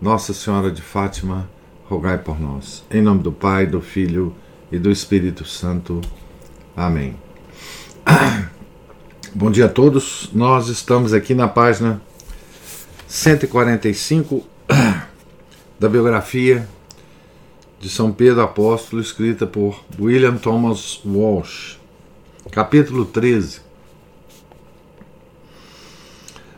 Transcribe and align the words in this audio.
Nossa 0.00 0.32
Senhora 0.32 0.70
de 0.70 0.80
Fátima, 0.80 1.46
rogai 1.84 2.16
por 2.16 2.40
nós. 2.40 2.82
Em 2.90 3.02
nome 3.02 3.22
do 3.22 3.30
Pai, 3.30 3.66
do 3.66 3.82
Filho 3.82 4.34
e 4.72 4.78
do 4.78 4.90
Espírito 4.90 5.44
Santo. 5.44 6.00
Amém. 6.74 7.14
Bom 9.34 9.50
dia 9.50 9.66
a 9.66 9.68
todos. 9.68 10.30
Nós 10.32 10.68
estamos 10.68 11.12
aqui 11.12 11.34
na 11.34 11.46
página 11.46 12.00
145 13.06 14.42
da 15.78 15.86
biografia 15.86 16.66
de 17.78 17.90
São 17.90 18.10
Pedro 18.10 18.40
Apóstolo, 18.40 19.02
escrita 19.02 19.46
por 19.46 19.84
William 20.00 20.38
Thomas 20.38 21.02
Walsh, 21.04 21.78
capítulo 22.50 23.04
13. 23.04 23.60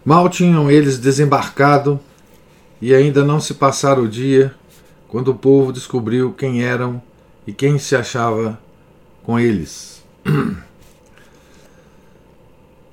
Mal 0.05 0.29
tinham 0.29 0.71
eles 0.71 0.97
desembarcado 0.97 1.99
e 2.83 2.93
ainda 2.93 3.25
não 3.25 3.39
se 3.39 3.55
passara 3.55 4.01
o 4.01 4.09
dia 4.09 4.53
quando 5.07 5.29
o 5.29 5.37
povo 5.37 5.73
descobriu 5.73 6.33
quem 6.33 6.65
eram 6.65 7.01
e 7.47 7.53
quem 7.53 7.79
se 7.79 7.95
achava 7.95 8.59
com 9.23 9.39
eles. 9.39 10.03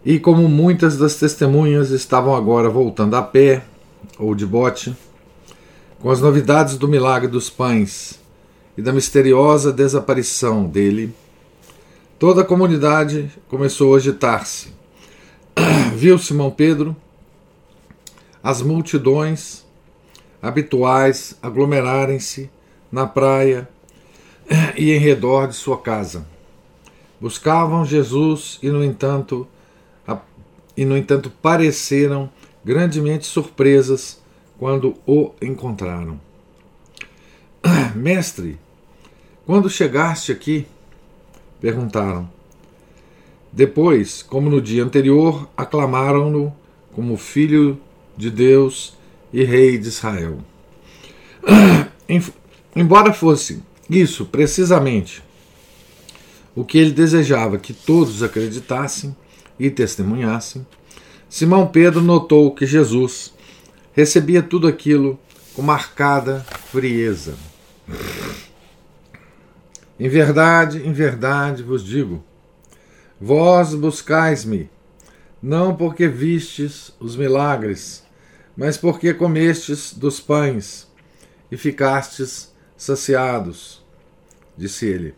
E 0.06 0.20
como 0.20 0.48
muitas 0.48 0.96
das 0.96 1.16
testemunhas 1.16 1.90
estavam 1.90 2.36
agora 2.36 2.70
voltando 2.70 3.16
a 3.16 3.22
pé 3.22 3.66
ou 4.18 4.36
de 4.36 4.46
bote, 4.46 4.96
com 6.00 6.10
as 6.10 6.22
novidades 6.22 6.78
do 6.78 6.88
milagre 6.88 7.28
dos 7.28 7.50
pães 7.50 8.20
e 8.78 8.82
da 8.82 8.94
misteriosa 8.94 9.74
desaparição 9.74 10.66
dele, 10.66 11.14
toda 12.18 12.42
a 12.42 12.46
comunidade 12.46 13.30
começou 13.50 13.94
a 13.94 13.98
agitar-se. 13.98 14.72
Viu 15.96 16.18
Simão 16.18 16.52
Pedro 16.52 16.96
as 18.42 18.62
multidões 18.62 19.68
habituais 20.42 21.38
aglomerarem-se 21.42 22.50
na 22.92 23.06
praia 23.06 23.68
e 24.76 24.92
em 24.92 24.98
redor 24.98 25.48
de 25.48 25.56
sua 25.56 25.78
casa. 25.78 26.26
Buscavam 27.20 27.86
Jesus 27.86 28.58
e 28.64 28.70
no 28.70 28.84
entanto 28.84 29.48
e 30.78 30.86
no 30.86 30.96
entanto 30.96 31.30
pareceram 31.30 32.30
grandemente 32.64 33.26
surpresas 33.26 34.22
quando 34.58 34.96
o 35.06 35.32
encontraram. 35.42 36.20
Mestre, 37.96 38.58
quando 39.46 39.70
chegaste 39.70 40.32
aqui? 40.32 40.66
perguntaram. 41.60 42.30
Depois, 43.52 44.24
como 44.24 44.50
no 44.50 44.62
dia 44.62 44.82
anterior, 44.84 45.50
aclamaram-no 45.58 46.56
como 46.94 47.18
filho 47.18 47.78
de 48.16 48.30
Deus 48.30 48.98
e 49.32 49.44
rei 49.44 49.78
de 49.78 49.88
Israel. 49.88 50.40
Embora 52.76 53.14
fosse 53.14 53.62
isso 53.90 54.26
precisamente 54.26 55.24
o 56.56 56.64
que 56.64 56.78
ele 56.78 56.92
desejava 56.92 57.58
que 57.58 57.74
todos 57.74 58.22
acreditassem 58.22 59.16
e 59.60 59.70
testemunhassem, 59.70 60.66
Simão 61.30 61.68
Pedro 61.68 62.02
notou 62.02 62.54
que 62.54 62.66
Jesus 62.66 63.34
recebia 63.94 64.42
tudo 64.42 64.68
aquilo 64.68 65.20
com 65.54 65.62
marcada 65.62 66.46
frieza. 66.72 67.36
Em 70.00 70.08
verdade, 70.08 70.86
em 70.88 70.92
verdade 70.92 71.62
vos 71.62 71.84
digo: 71.84 72.24
vós 73.20 73.76
buscais-me, 73.76 74.70
não 75.42 75.76
porque 75.76 76.08
vistes 76.08 76.94
os 77.00 77.16
milagres, 77.16 78.04
mas 78.60 78.76
porque 78.76 79.14
comestes 79.14 79.94
dos 79.94 80.20
pães 80.20 80.86
e 81.50 81.56
ficastes 81.56 82.54
saciados, 82.76 83.82
disse 84.58 84.86
ele. 84.86 85.16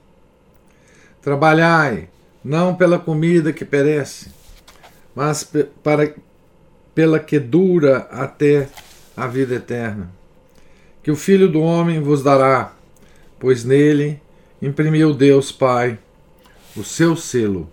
Trabalhai, 1.24 2.07
não 2.44 2.75
pela 2.75 3.00
comida 3.00 3.52
que 3.52 3.66
perece, 3.66 4.29
mas 5.16 5.44
para, 5.44 6.13
pela 6.94 7.19
que 7.19 7.40
dura 7.40 8.07
até 8.12 8.69
a 9.18 9.25
vida 9.25 9.56
eterna, 9.56 10.12
que 11.02 11.09
o 11.09 11.16
Filho 11.16 11.50
do 11.50 11.62
Homem 11.62 12.00
vos 12.00 12.22
dará, 12.22 12.75
pois 13.40 13.63
nele 13.66 14.22
imprimiu 14.62 15.16
Deus 15.16 15.52
Pai 15.52 15.97
o 16.78 16.84
seu 16.84 17.16
selo. 17.18 17.68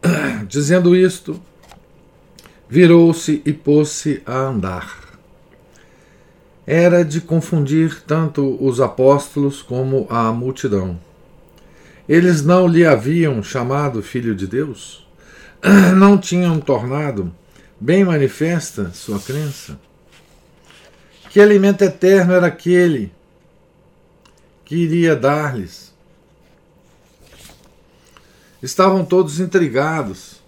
Dizendo 0.46 0.94
isto, 0.94 1.42
virou-se 2.68 3.42
e 3.44 3.52
pôs-se 3.52 4.22
a 4.26 4.34
andar. 4.34 5.06
Era 6.66 7.04
de 7.04 7.20
confundir 7.20 8.02
tanto 8.02 8.56
os 8.60 8.80
apóstolos 8.80 9.62
como 9.62 10.06
a 10.10 10.32
multidão. 10.32 10.98
Eles 12.08 12.42
não 12.42 12.66
lhe 12.66 12.84
haviam 12.84 13.42
chamado 13.42 14.02
Filho 14.02 14.34
de 14.34 14.46
Deus? 14.46 15.06
Não 15.96 16.18
tinham 16.18 16.60
tornado 16.60 17.34
bem 17.80 18.04
manifesta 18.04 18.90
sua 18.92 19.18
crença? 19.18 19.80
Que 21.30 21.40
alimento 21.40 21.82
eterno 21.82 22.32
era 22.32 22.46
aquele 22.46 23.12
que 24.64 24.76
iria 24.76 25.16
dar-lhes? 25.16 25.92
Estavam 28.62 29.04
todos 29.04 29.40
intrigados 29.40 30.40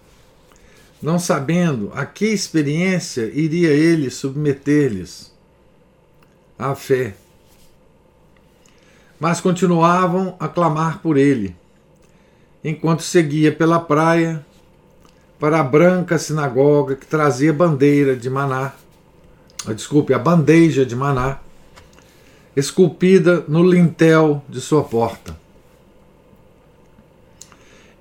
não 1.03 1.19
sabendo 1.19 1.91
a 1.95 2.05
que 2.05 2.27
experiência 2.27 3.31
iria 3.33 3.71
ele 3.71 4.11
submeter-lhes 4.11 5.33
à 6.59 6.75
fé. 6.75 7.15
Mas 9.21 9.41
continuavam 9.41 10.37
a 10.39 10.49
clamar 10.49 11.01
por 11.01 11.17
ele, 11.17 11.55
enquanto 12.63 13.03
seguia 13.03 13.53
pela 13.53 13.81
praia 13.81 14.45
para 15.39 15.61
a 15.61 15.65
branca 15.65 16.19
sinagoga 16.19 16.97
que 16.97 17.07
trazia 17.07 17.53
bandeira 17.53 18.17
de 18.17 18.29
maná, 18.29 18.73
ah, 19.67 19.73
desculpe, 19.73 20.13
a 20.13 20.19
bandeja 20.19 20.85
de 20.85 20.97
maná, 20.97 21.39
esculpida 22.57 23.45
no 23.47 23.63
lintel 23.63 24.43
de 24.49 24.61
sua 24.61 24.83
porta 24.83 25.48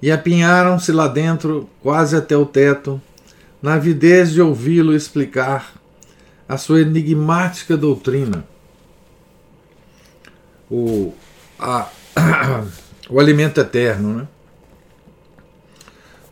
e 0.01 0.11
apinharam-se 0.11 0.91
lá 0.91 1.07
dentro, 1.07 1.69
quase 1.81 2.15
até 2.15 2.37
o 2.37 2.45
teto, 2.45 3.01
na 3.61 3.73
avidez 3.73 4.31
de 4.31 4.41
ouvi-lo 4.41 4.95
explicar 4.95 5.73
a 6.47 6.57
sua 6.57 6.81
enigmática 6.81 7.75
doutrina. 7.75 8.45
O, 10.69 11.13
a, 11.57 11.89
o 13.09 13.19
alimento 13.19 13.59
eterno. 13.59 14.13
Né? 14.13 14.27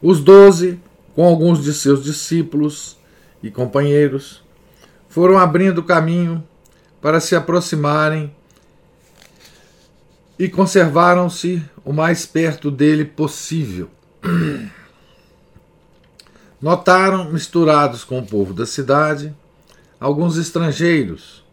Os 0.02 0.20
doze, 0.20 0.80
com 1.16 1.26
alguns 1.26 1.64
de 1.64 1.74
seus 1.74 2.04
discípulos 2.04 2.98
e 3.42 3.50
companheiros, 3.50 4.44
foram 5.10 5.38
abrindo 5.38 5.82
caminho 5.82 6.44
para 7.02 7.20
se 7.20 7.36
aproximarem 7.36 8.35
e 10.38 10.50
conservaram-se 10.50 11.64
o 11.84 11.94
mais 11.94 12.26
perto 12.26 12.70
dele 12.70 13.06
possível. 13.06 13.90
Notaram, 16.62 17.32
misturados 17.32 18.04
com 18.04 18.20
o 18.20 18.26
povo 18.26 18.54
da 18.54 18.66
cidade, 18.66 19.34
alguns 20.00 20.38
estrangeiros, 20.38 21.44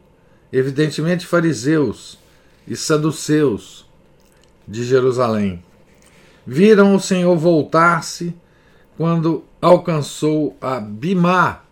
evidentemente 0.52 1.26
fariseus 1.26 2.19
e 2.67 2.76
saduceus 2.76 3.87
de 4.67 4.84
Jerusalém. 4.84 5.62
Viram 6.46 6.94
o 6.94 7.00
Senhor 7.00 7.37
voltar-se 7.37 8.34
quando 8.96 9.44
alcançou 9.61 10.56
a 10.61 10.81
Bimá 10.81 11.62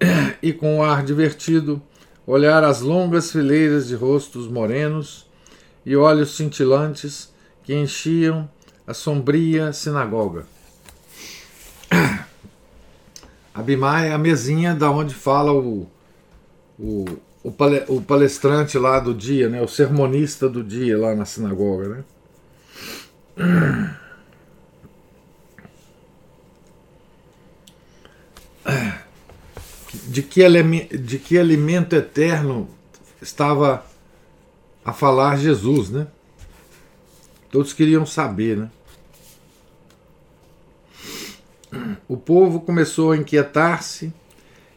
e, 0.42 0.52
com 0.52 0.78
um 0.78 0.82
ar 0.82 1.04
divertido, 1.04 1.82
olhar 2.26 2.64
as 2.64 2.80
longas 2.80 3.30
fileiras 3.30 3.88
de 3.88 3.94
rostos 3.94 4.46
morenos 4.48 5.26
e 5.84 5.96
olhos 5.96 6.36
cintilantes 6.36 7.32
que 7.64 7.74
enchiam 7.74 8.48
a 8.86 8.94
sombria 8.94 9.72
sinagoga. 9.72 10.46
Abimá 13.54 14.02
é 14.02 14.12
a 14.12 14.18
mesinha 14.18 14.74
da 14.74 14.90
onde 14.90 15.14
fala 15.14 15.52
o, 15.52 15.86
o, 16.78 17.04
o 17.44 18.00
palestrante 18.00 18.78
lá 18.78 18.98
do 18.98 19.14
dia, 19.14 19.48
né? 19.48 19.60
O 19.60 19.68
sermonista 19.68 20.48
do 20.48 20.62
dia 20.62 20.98
lá 20.98 21.14
na 21.14 21.24
sinagoga, 21.24 21.88
né? 21.88 22.04
De 30.08 30.22
que, 30.22 30.42
de 30.98 31.18
que 31.18 31.38
alimento 31.38 31.94
eterno 31.96 32.68
estava 33.20 33.84
a 34.84 34.92
falar 34.92 35.36
Jesus, 35.36 35.90
né? 35.90 36.06
Todos 37.50 37.72
queriam 37.72 38.06
saber, 38.06 38.56
né? 38.56 38.70
O 42.08 42.16
povo 42.16 42.60
começou 42.60 43.12
a 43.12 43.16
inquietar-se 43.16 44.12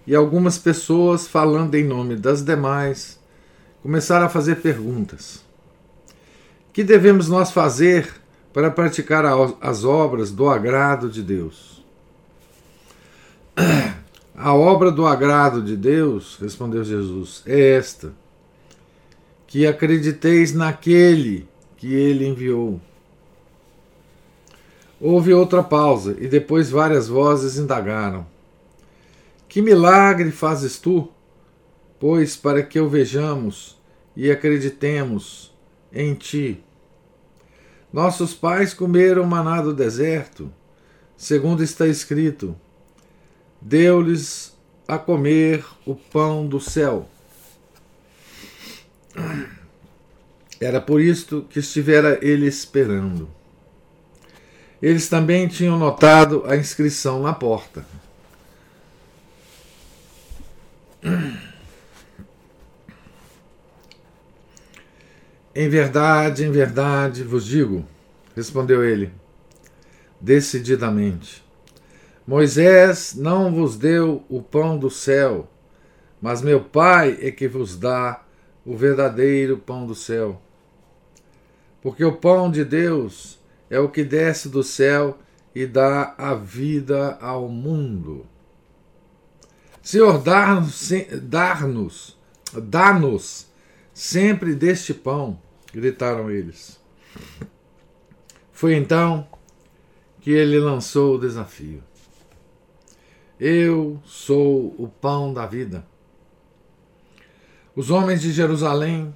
e 0.08 0.16
algumas 0.16 0.58
pessoas, 0.58 1.28
falando 1.28 1.76
em 1.76 1.84
nome 1.84 2.16
das 2.16 2.44
demais, 2.44 3.20
começaram 3.82 4.26
a 4.26 4.30
fazer 4.30 4.58
perguntas. 4.58 5.44
Que 6.72 6.84
devemos 6.84 7.28
nós 7.28 7.52
fazer 7.52 8.14
para 8.54 8.70
praticar 8.70 9.26
as 9.60 9.84
obras 9.84 10.32
do 10.32 10.50
agrado 10.50 11.10
de 11.10 11.24
Deus? 11.24 11.84
A 14.38 14.54
obra 14.54 14.92
do 14.92 15.06
agrado 15.08 15.62
de 15.62 15.78
Deus, 15.78 16.38
respondeu 16.42 16.84
Jesus, 16.84 17.42
é 17.46 17.78
esta: 17.78 18.14
que 19.56 19.66
acrediteis 19.66 20.54
naquele 20.54 21.48
que 21.78 21.94
ele 21.94 22.28
enviou. 22.28 22.78
Houve 25.00 25.34
outra 25.34 25.64
pausa 25.64 26.14
e 26.20 26.28
depois 26.28 26.70
várias 26.70 27.08
vozes 27.08 27.56
indagaram: 27.56 28.28
Que 29.48 29.62
milagre 29.62 30.30
fazes 30.30 30.78
tu? 30.78 31.10
Pois 31.98 32.36
para 32.36 32.64
que 32.64 32.78
o 32.82 32.90
vejamos 32.90 33.80
e 34.14 34.30
acreditemos 34.30 35.56
em 35.90 36.14
ti. 36.16 36.62
Nossos 37.94 38.34
pais 38.34 38.74
comeram 38.74 39.24
maná 39.24 39.62
do 39.62 39.74
deserto, 39.74 40.52
segundo 41.16 41.64
está 41.64 41.88
escrito: 41.88 42.58
Deu-lhes 43.62 44.54
a 44.86 44.98
comer 44.98 45.64
o 45.86 45.96
pão 45.96 46.46
do 46.46 46.60
céu. 46.60 47.08
Era 50.60 50.80
por 50.80 51.02
isto 51.02 51.46
que 51.50 51.60
estivera 51.60 52.20
ele 52.22 52.48
esperando. 52.48 53.30
Eles 54.82 55.10
também 55.10 55.48
tinham 55.48 55.78
notado 55.78 56.44
a 56.46 56.56
inscrição 56.56 57.22
na 57.22 57.34
porta. 57.34 57.86
Em 65.54 65.70
verdade, 65.70 66.44
em 66.44 66.52
verdade 66.52 67.24
vos 67.24 67.46
digo, 67.46 67.86
respondeu 68.36 68.84
ele, 68.84 69.14
decididamente: 70.20 71.42
Moisés 72.28 73.16
não 73.16 73.54
vos 73.54 73.78
deu 73.78 74.26
o 74.28 74.42
pão 74.42 74.78
do 74.78 74.90
céu, 74.90 75.50
mas 76.22 76.42
meu 76.42 76.60
Pai 76.60 77.18
é 77.22 77.32
que 77.32 77.48
vos 77.48 77.78
dá 77.78 78.25
o 78.66 78.76
verdadeiro 78.76 79.58
pão 79.58 79.86
do 79.86 79.94
céu. 79.94 80.42
Porque 81.82 82.04
o 82.04 82.18
pão 82.18 82.50
de 82.50 82.66
Deus 82.66 83.40
é 83.70 83.80
o 83.80 83.90
que 83.90 84.04
desce 84.04 84.50
do 84.50 84.64
céu 84.64 85.20
e 85.54 85.66
dá 85.66 86.16
a 86.18 86.34
vida 86.34 87.18
ao 87.22 87.48
mundo. 87.48 88.26
Senhor, 89.82 90.18
dá-nos, 90.18 90.92
dá-nos, 91.22 92.18
dá-nos 92.52 93.48
sempre 93.94 94.56
deste 94.56 94.94
pão, 94.94 95.40
gritaram 95.72 96.32
eles. 96.32 96.80
Foi 98.52 98.74
então 98.74 99.28
que 100.22 100.32
ele 100.32 100.60
lançou 100.60 101.16
o 101.16 101.20
desafio. 101.20 101.84
Eu 103.40 104.02
sou 104.04 104.74
o 104.78 104.88
pão 104.88 105.32
da 105.32 105.46
vida. 105.46 105.86
Os 107.76 107.90
homens 107.90 108.22
de 108.22 108.32
Jerusalém 108.32 109.14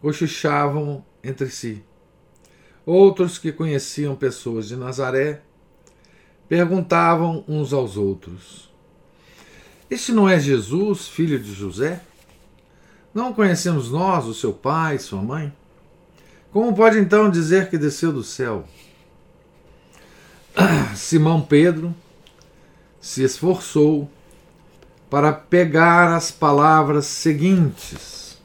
cochichavam 0.00 1.04
entre 1.24 1.50
si. 1.50 1.84
Outros 2.86 3.36
que 3.36 3.50
conheciam 3.50 4.14
pessoas 4.14 4.68
de 4.68 4.76
Nazaré 4.76 5.42
perguntavam 6.48 7.44
uns 7.48 7.72
aos 7.72 7.96
outros: 7.96 8.70
Este 9.90 10.12
não 10.12 10.28
é 10.28 10.38
Jesus, 10.38 11.08
filho 11.08 11.38
de 11.38 11.52
José? 11.52 12.00
Não 13.12 13.32
conhecemos 13.32 13.90
nós 13.90 14.24
o 14.24 14.34
seu 14.34 14.52
pai, 14.52 14.98
sua 14.98 15.20
mãe? 15.20 15.52
Como 16.52 16.74
pode 16.74 16.98
então 16.98 17.28
dizer 17.28 17.70
que 17.70 17.76
desceu 17.76 18.12
do 18.12 18.22
céu? 18.22 18.64
Simão 20.94 21.42
Pedro 21.42 21.94
se 23.00 23.24
esforçou 23.24 24.08
para 25.10 25.32
pegar 25.32 26.14
as 26.14 26.30
palavras 26.30 27.04
seguintes. 27.06 28.38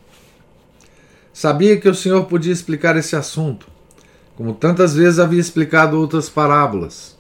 Sabia 1.31 1.79
que 1.79 1.87
o 1.87 1.93
Senhor 1.93 2.25
podia 2.25 2.51
explicar 2.51 2.97
esse 2.97 3.15
assunto, 3.15 3.67
como 4.35 4.53
tantas 4.53 4.95
vezes 4.95 5.19
havia 5.19 5.39
explicado 5.39 5.99
outras 5.99 6.27
parábolas. 6.27 7.15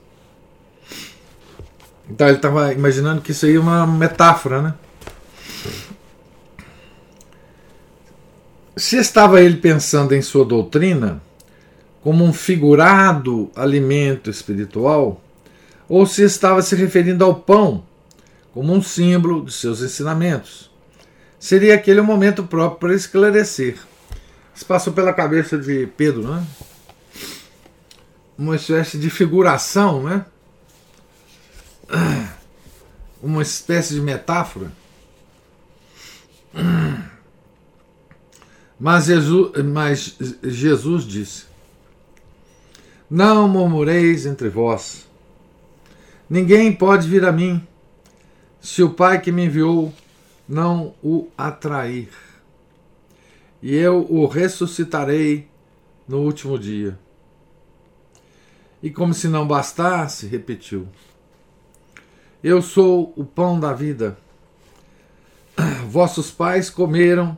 Então 2.09 2.27
ele 2.27 2.37
estava 2.37 2.73
imaginando 2.73 3.21
que 3.21 3.31
isso 3.31 3.45
aí 3.45 3.55
é 3.55 3.59
uma 3.59 3.85
metáfora, 3.85 4.61
né? 4.61 4.73
Se 8.75 8.97
estava 8.97 9.41
ele 9.41 9.57
pensando 9.57 10.13
em 10.13 10.21
sua 10.21 10.43
doutrina 10.43 11.21
como 12.01 12.23
um 12.23 12.33
figurado 12.33 13.49
alimento 13.55 14.29
espiritual, 14.29 15.21
ou 15.87 16.05
se 16.05 16.23
estava 16.23 16.61
se 16.61 16.75
referindo 16.75 17.23
ao 17.23 17.35
pão 17.35 17.83
como 18.55 18.73
um 18.73 18.81
símbolo 18.81 19.43
de 19.43 19.51
seus 19.51 19.81
ensinamentos. 19.81 20.71
Seria 21.37 21.75
aquele 21.75 21.99
o 21.99 22.05
momento 22.05 22.45
próprio 22.45 22.79
para 22.79 22.93
esclarecer. 22.95 23.77
Isso 24.55 24.65
passou 24.65 24.93
pela 24.93 25.11
cabeça 25.11 25.57
de 25.57 25.85
Pedro, 25.97 26.23
né? 26.23 26.47
uma 28.37 28.55
espécie 28.55 28.97
de 28.97 29.09
figuração, 29.09 30.03
né? 30.03 30.25
Uma 33.21 33.41
espécie 33.41 33.93
de 33.95 34.01
metáfora. 34.01 34.71
Mas 38.79 39.05
Jesus, 39.05 39.51
mas 39.65 40.15
Jesus 40.43 41.03
disse: 41.03 41.45
Não 43.09 43.49
murmureis 43.49 44.25
entre 44.25 44.47
vós. 44.47 45.05
Ninguém 46.29 46.71
pode 46.71 47.07
vir 47.09 47.25
a 47.25 47.31
mim 47.31 47.65
se 48.65 48.81
o 48.81 48.89
Pai 48.89 49.21
que 49.21 49.31
me 49.31 49.45
enviou 49.45 49.93
não 50.49 50.95
o 51.03 51.27
atrair. 51.37 52.09
E 53.61 53.75
eu 53.75 54.07
o 54.09 54.25
ressuscitarei 54.25 55.47
no 56.07 56.21
último 56.21 56.57
dia. 56.57 56.97
E 58.81 58.89
como 58.89 59.13
se 59.13 59.27
não 59.27 59.47
bastasse, 59.47 60.25
repetiu: 60.25 60.87
Eu 62.43 62.59
sou 62.59 63.13
o 63.15 63.23
pão 63.23 63.59
da 63.59 63.71
vida. 63.71 64.17
Vossos 65.87 66.31
pais 66.31 66.67
comeram 66.67 67.37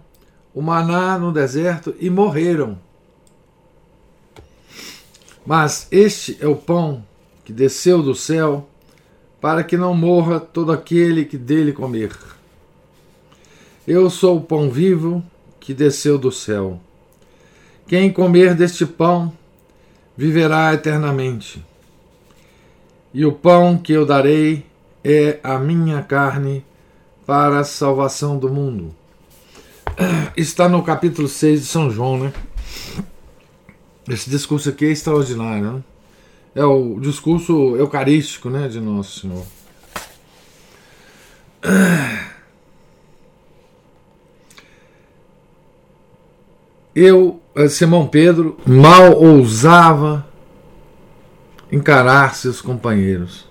o 0.53 0.61
maná 0.61 1.19
no 1.19 1.33
deserto 1.33 1.93
e 1.99 2.09
morreram. 2.09 2.79
Mas 5.45 5.89
este 5.91 6.37
é 6.39 6.47
o 6.47 6.55
pão 6.55 7.05
que 7.43 7.51
desceu 7.51 8.01
do 8.01 8.15
céu, 8.15 8.69
para 9.39 9.63
que 9.63 9.77
não 9.77 9.93
morra 9.93 10.39
todo 10.39 10.71
aquele 10.71 11.25
que 11.25 11.37
dele 11.37 11.71
comer. 11.71 12.11
Eu 13.87 14.09
sou 14.09 14.37
o 14.37 14.41
pão 14.41 14.69
vivo 14.69 15.23
que 15.59 15.73
desceu 15.73 16.17
do 16.17 16.31
céu. 16.31 16.79
Quem 17.87 18.11
comer 18.11 18.53
deste 18.53 18.85
pão 18.85 19.31
viverá 20.15 20.73
eternamente. 20.73 21.63
E 23.13 23.25
o 23.25 23.31
pão 23.31 23.77
que 23.77 23.93
eu 23.93 24.05
darei 24.05 24.65
é 25.03 25.39
a 25.43 25.57
minha 25.57 26.01
carne 26.01 26.65
para 27.25 27.59
a 27.59 27.63
salvação 27.63 28.37
do 28.37 28.49
mundo. 28.49 28.93
Está 30.35 30.67
no 30.67 30.83
capítulo 30.83 31.27
6 31.27 31.61
de 31.61 31.65
São 31.65 31.89
João, 31.89 32.17
né? 32.19 32.33
Esse 34.09 34.29
discurso 34.29 34.69
aqui 34.69 34.85
é 34.85 34.91
extraordinário, 34.91 35.73
né? 35.73 35.83
É 36.57 36.65
o 36.65 36.99
discurso 36.99 37.75
eucarístico, 37.75 38.49
né, 38.49 38.67
de 38.67 38.79
Nosso 38.79 39.19
Senhor. 39.19 39.45
Eu 46.95 47.39
eh, 47.53 47.69
Simão 47.69 48.07
Pedro 48.07 48.57
mal 48.65 49.13
ousava 49.13 50.27
encarar 51.71 52.33
seus 52.33 52.59
companheiros. 52.59 53.45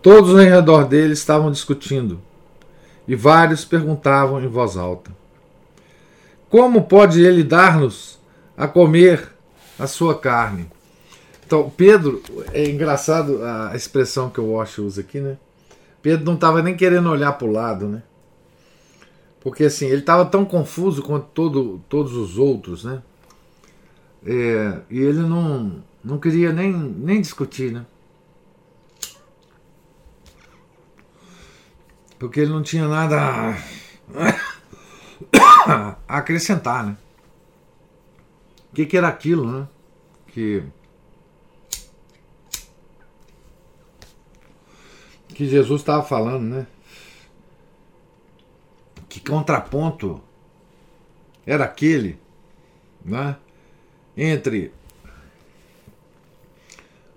Todos 0.00 0.40
em 0.40 0.48
redor 0.48 0.84
dele 0.84 1.14
estavam 1.14 1.50
discutindo 1.50 2.20
e 3.08 3.16
vários 3.16 3.64
perguntavam 3.64 4.40
em 4.40 4.46
voz 4.46 4.76
alta: 4.76 5.10
como 6.48 6.84
pode 6.84 7.20
ele 7.20 7.42
dar-nos 7.42 8.20
a 8.56 8.68
comer 8.68 9.32
a 9.76 9.88
sua 9.88 10.16
carne? 10.16 10.70
Então, 11.46 11.70
Pedro, 11.70 12.22
é 12.52 12.64
engraçado 12.64 13.44
a 13.44 13.76
expressão 13.76 14.30
que 14.30 14.40
o 14.40 14.52
Wash 14.52 14.78
usa 14.78 15.02
aqui, 15.02 15.20
né? 15.20 15.36
Pedro 16.00 16.24
não 16.24 16.34
estava 16.34 16.62
nem 16.62 16.76
querendo 16.76 17.10
olhar 17.10 17.32
para 17.32 17.46
o 17.46 17.52
lado, 17.52 17.86
né? 17.86 18.02
Porque 19.40 19.64
assim, 19.64 19.86
ele 19.86 20.00
estava 20.00 20.24
tão 20.24 20.44
confuso 20.44 21.02
quanto 21.02 21.26
todo, 21.28 21.82
todos 21.88 22.14
os 22.14 22.38
outros, 22.38 22.84
né? 22.84 23.02
É, 24.24 24.80
e 24.88 24.98
ele 24.98 25.20
não, 25.20 25.82
não 26.02 26.18
queria 26.18 26.50
nem, 26.50 26.72
nem 26.72 27.20
discutir, 27.20 27.70
né? 27.70 27.84
Porque 32.18 32.40
ele 32.40 32.52
não 32.52 32.62
tinha 32.62 32.88
nada 32.88 33.54
a 35.68 35.96
acrescentar, 36.08 36.86
né? 36.86 36.96
O 38.72 38.74
que, 38.74 38.86
que 38.86 38.96
era 38.96 39.08
aquilo, 39.08 39.46
né? 39.46 39.68
Que 40.28 40.62
que 45.34 45.46
Jesus 45.46 45.80
estava 45.80 46.02
falando, 46.02 46.44
né? 46.44 46.66
Que 49.08 49.20
contraponto 49.20 50.22
era 51.46 51.64
aquele, 51.64 52.18
né? 53.04 53.36
Entre 54.16 54.72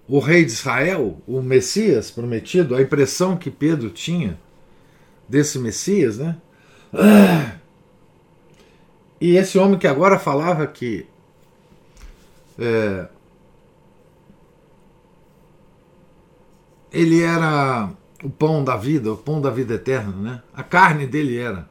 o 0.07 0.19
rei 0.19 0.43
de 0.45 0.51
Israel, 0.51 1.21
o 1.27 1.41
Messias 1.41 2.09
prometido, 2.09 2.75
a 2.75 2.81
impressão 2.81 3.37
que 3.37 3.51
Pedro 3.51 3.89
tinha 3.89 4.39
desse 5.27 5.59
Messias, 5.59 6.17
né? 6.17 6.37
E 9.19 9.35
esse 9.35 9.57
homem 9.57 9.79
que 9.79 9.87
agora 9.87 10.19
falava 10.19 10.65
que 10.67 11.07
é, 12.59 13.07
ele 16.91 17.21
era 17.21 17.91
o 18.23 18.29
pão 18.29 18.63
da 18.63 18.75
vida, 18.75 19.11
o 19.11 19.17
pão 19.17 19.39
da 19.39 19.49
vida 19.49 19.75
eterna, 19.75 20.13
né? 20.13 20.43
A 20.53 20.63
carne 20.63 21.05
dele 21.05 21.37
era. 21.37 21.69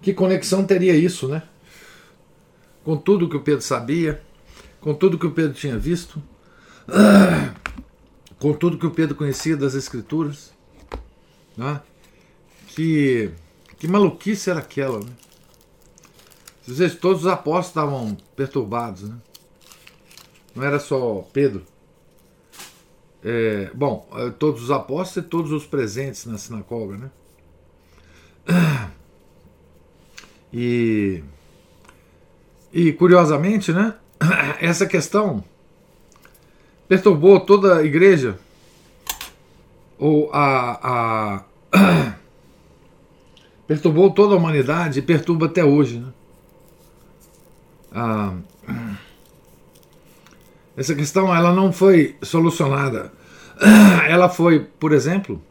Que 0.00 0.14
conexão 0.14 0.64
teria 0.64 0.94
isso, 0.94 1.28
né? 1.28 1.42
Com 2.84 2.96
tudo 2.96 3.28
que 3.28 3.36
o 3.36 3.42
Pedro 3.42 3.62
sabia, 3.62 4.22
com 4.80 4.94
tudo 4.94 5.18
que 5.18 5.26
o 5.26 5.32
Pedro 5.32 5.52
tinha 5.52 5.76
visto, 5.76 6.22
com 8.38 8.52
tudo 8.52 8.78
que 8.78 8.86
o 8.86 8.90
Pedro 8.90 9.16
conhecia 9.16 9.56
das 9.56 9.74
Escrituras, 9.74 10.52
né? 11.56 11.80
Que, 12.68 13.32
que 13.78 13.88
maluquice 13.88 14.48
era 14.48 14.60
aquela, 14.60 15.00
né? 15.00 15.10
Às 16.68 16.78
vezes 16.78 16.98
todos 16.98 17.22
os 17.22 17.28
apóstolos 17.28 17.68
estavam 17.68 18.16
perturbados, 18.34 19.02
né? 19.02 19.16
Não 20.54 20.64
era 20.64 20.80
só 20.80 21.26
Pedro. 21.32 21.64
É, 23.28 23.72
bom, 23.74 24.08
é, 24.12 24.30
todos 24.30 24.62
os 24.62 24.70
apóstolos 24.70 25.26
e 25.26 25.28
todos 25.28 25.50
os 25.50 25.66
presentes 25.66 26.26
na 26.26 26.38
sinagoga, 26.38 26.96
né? 26.96 27.10
E, 30.52 31.24
e 32.72 32.92
curiosamente, 32.92 33.72
né? 33.72 33.94
Essa 34.62 34.86
questão 34.86 35.42
perturbou 36.86 37.40
toda 37.40 37.78
a 37.78 37.82
igreja, 37.82 38.38
ou 39.98 40.30
a, 40.32 40.78
a 40.82 41.44
perturbou 43.66 44.08
toda 44.12 44.34
a 44.34 44.38
humanidade 44.38 45.00
e 45.00 45.02
perturba 45.02 45.46
até 45.46 45.64
hoje, 45.64 45.98
né? 45.98 46.12
Ah, 47.90 48.36
essa 50.76 50.94
questão 50.94 51.34
ela 51.34 51.52
não 51.52 51.72
foi 51.72 52.16
solucionada. 52.22 53.12
Ela 54.06 54.28
foi, 54.28 54.60
por 54.60 54.92
exemplo, 54.92 55.42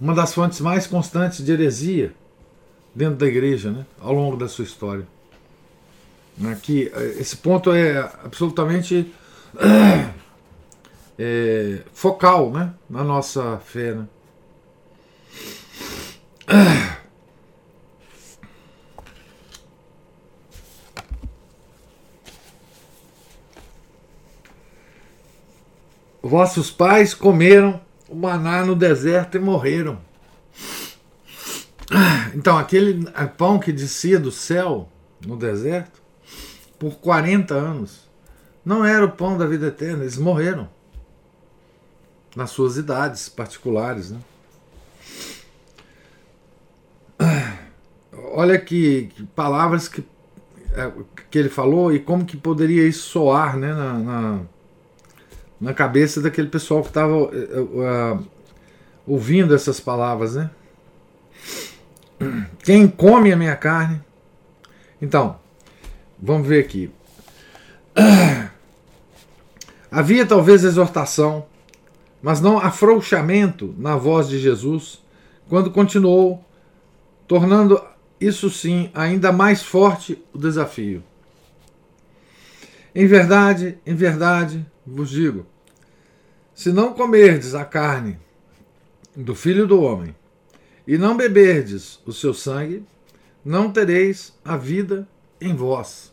uma 0.00 0.14
das 0.14 0.32
fontes 0.32 0.58
mais 0.60 0.86
constantes 0.86 1.44
de 1.44 1.52
heresia 1.52 2.14
dentro 2.94 3.16
da 3.16 3.26
igreja, 3.26 3.70
né, 3.70 3.84
ao 4.00 4.14
longo 4.14 4.38
da 4.38 4.48
sua 4.48 4.64
história. 4.64 5.06
Aqui, 6.50 6.90
né, 6.90 7.06
esse 7.18 7.36
ponto 7.36 7.70
é 7.70 7.98
absolutamente 8.24 9.12
é, 11.18 11.82
focal 11.92 12.50
né, 12.50 12.72
na 12.88 13.04
nossa 13.04 13.58
fé. 13.58 13.94
Né? 13.94 14.06
Vossos 26.28 26.70
pais 26.70 27.14
comeram 27.14 27.80
o 28.06 28.14
maná 28.14 28.62
no 28.62 28.76
deserto 28.76 29.38
e 29.38 29.40
morreram. 29.40 29.98
Então, 32.34 32.58
aquele 32.58 33.10
pão 33.38 33.58
que 33.58 33.72
descia 33.72 34.20
do 34.20 34.30
céu 34.30 34.90
no 35.26 35.38
deserto 35.38 36.02
por 36.78 36.96
40 36.96 37.54
anos 37.54 38.06
não 38.62 38.84
era 38.84 39.06
o 39.06 39.10
pão 39.10 39.38
da 39.38 39.46
vida 39.46 39.68
eterna, 39.68 40.02
eles 40.02 40.18
morreram 40.18 40.68
nas 42.36 42.50
suas 42.50 42.76
idades 42.76 43.30
particulares. 43.30 44.10
Né? 44.10 44.20
Olha 48.32 48.58
que, 48.58 49.06
que 49.14 49.24
palavras 49.28 49.88
que, 49.88 50.04
é, 50.74 50.92
que 51.30 51.38
ele 51.38 51.48
falou 51.48 51.90
e 51.90 51.98
como 51.98 52.26
que 52.26 52.36
poderia 52.36 52.86
isso 52.86 53.08
soar 53.08 53.56
né, 53.56 53.72
na, 53.72 53.94
na 53.94 54.40
na 55.60 55.74
cabeça 55.74 56.20
daquele 56.20 56.48
pessoal 56.48 56.82
que 56.82 56.88
estava 56.88 57.14
uh, 57.16 57.30
eh, 57.32 57.60
uh, 57.60 57.82
eh, 57.82 58.18
ouvindo 59.06 59.54
essas 59.54 59.80
palavras, 59.80 60.34
né? 60.36 60.50
Quem 62.62 62.86
come 62.86 63.32
a 63.32 63.36
minha 63.36 63.56
carne. 63.56 64.00
Então, 65.00 65.38
vamos 66.20 66.46
ver 66.46 66.64
aqui. 66.64 66.90
Havia 69.90 70.26
talvez 70.26 70.64
exortação, 70.64 71.46
mas 72.22 72.40
não 72.40 72.58
afrouxamento 72.58 73.74
na 73.78 73.96
voz 73.96 74.28
de 74.28 74.38
Jesus 74.38 75.02
quando 75.48 75.70
continuou, 75.70 76.44
tornando 77.26 77.82
isso 78.20 78.50
sim 78.50 78.90
ainda 78.92 79.32
mais 79.32 79.62
forte 79.62 80.22
o 80.32 80.38
desafio. 80.38 81.02
Em 82.94 83.06
verdade, 83.06 83.78
em 83.86 83.94
verdade, 83.94 84.66
vos 84.86 85.10
digo: 85.10 85.46
se 86.54 86.72
não 86.72 86.92
comerdes 86.92 87.54
a 87.54 87.64
carne 87.64 88.18
do 89.14 89.34
filho 89.34 89.66
do 89.66 89.80
homem 89.80 90.14
e 90.86 90.96
não 90.96 91.16
beberdes 91.16 92.00
o 92.06 92.12
seu 92.12 92.32
sangue, 92.32 92.84
não 93.44 93.70
tereis 93.70 94.36
a 94.44 94.56
vida 94.56 95.06
em 95.40 95.54
vós. 95.54 96.12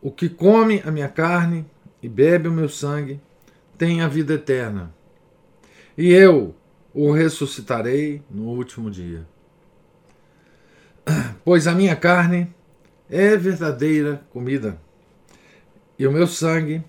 O 0.00 0.10
que 0.10 0.28
come 0.28 0.82
a 0.84 0.90
minha 0.90 1.08
carne 1.08 1.66
e 2.02 2.08
bebe 2.08 2.48
o 2.48 2.52
meu 2.52 2.68
sangue 2.68 3.20
tem 3.76 4.00
a 4.00 4.08
vida 4.08 4.34
eterna, 4.34 4.94
e 5.98 6.12
eu 6.12 6.54
o 6.94 7.10
ressuscitarei 7.12 8.22
no 8.30 8.44
último 8.44 8.90
dia. 8.90 9.26
Pois 11.44 11.66
a 11.66 11.74
minha 11.74 11.94
carne 11.94 12.54
é 13.10 13.36
verdadeira 13.36 14.22
comida 14.30 14.78
e 15.98 16.06
o 16.06 16.12
meu 16.12 16.26
sangue 16.26 16.82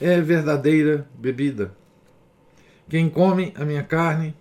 é 0.00 0.20
verdadeira 0.20 1.06
bebida. 1.14 1.74
Quem 2.88 3.08
come 3.08 3.52
a 3.56 3.64
minha 3.64 3.82
carne 3.82 4.34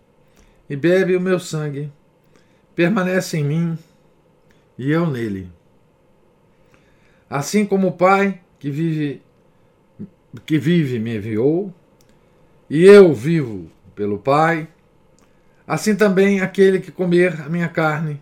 e 0.70 0.76
bebe 0.76 1.16
o 1.16 1.22
meu 1.22 1.40
sangue 1.40 1.92
permanece 2.76 3.38
em 3.38 3.44
mim 3.44 3.78
e 4.78 4.92
eu 4.92 5.08
nele. 5.08 5.52
Assim 7.30 7.66
como 7.66 7.88
o 7.88 7.92
Pai 7.92 8.42
que 8.58 8.70
vive 8.70 9.22
que 10.46 10.58
vive 10.60 11.00
me 11.00 11.18
enviou, 11.18 11.74
e 12.70 12.84
eu 12.86 13.14
vivo 13.14 13.70
pelo 13.96 14.20
Pai, 14.20 14.68
assim 15.66 15.96
também 15.96 16.40
aquele 16.40 16.80
que 16.80 16.92
comer 16.92 17.42
a 17.42 17.50
minha 17.50 17.68
carne 17.68 18.22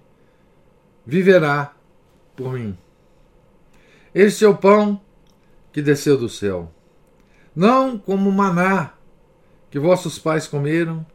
viverá 1.05 1.75
por 2.35 2.53
mim. 2.53 2.77
Este 4.13 4.45
é 4.45 4.47
o 4.47 4.55
pão 4.55 5.01
que 5.71 5.81
desceu 5.81 6.17
do 6.17 6.29
céu. 6.29 6.71
Não 7.55 7.97
como 7.97 8.31
maná 8.31 8.93
que 9.69 9.79
vossos 9.79 10.17
pais 10.17 10.47
comeram 10.47 11.05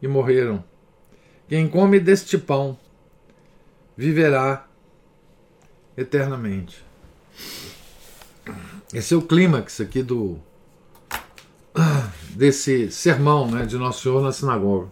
e 0.00 0.08
morreram. 0.08 0.62
Quem 1.48 1.68
come 1.68 1.98
deste 1.98 2.36
pão 2.36 2.78
viverá 3.96 4.66
eternamente. 5.96 6.84
Esse 8.92 9.14
é 9.14 9.16
o 9.16 9.22
clímax 9.22 9.80
aqui 9.80 10.02
do 10.02 10.38
desse 12.30 12.90
sermão 12.90 13.50
né, 13.50 13.66
de 13.66 13.76
Nosso 13.76 14.02
Senhor 14.02 14.22
na 14.22 14.32
sinagoga. 14.32 14.88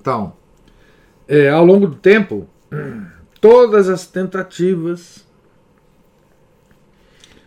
Então, 0.00 0.32
é, 1.28 1.48
ao 1.50 1.64
longo 1.64 1.86
do 1.86 1.96
tempo, 1.96 2.48
todas 3.40 3.88
as 3.88 4.06
tentativas 4.06 5.24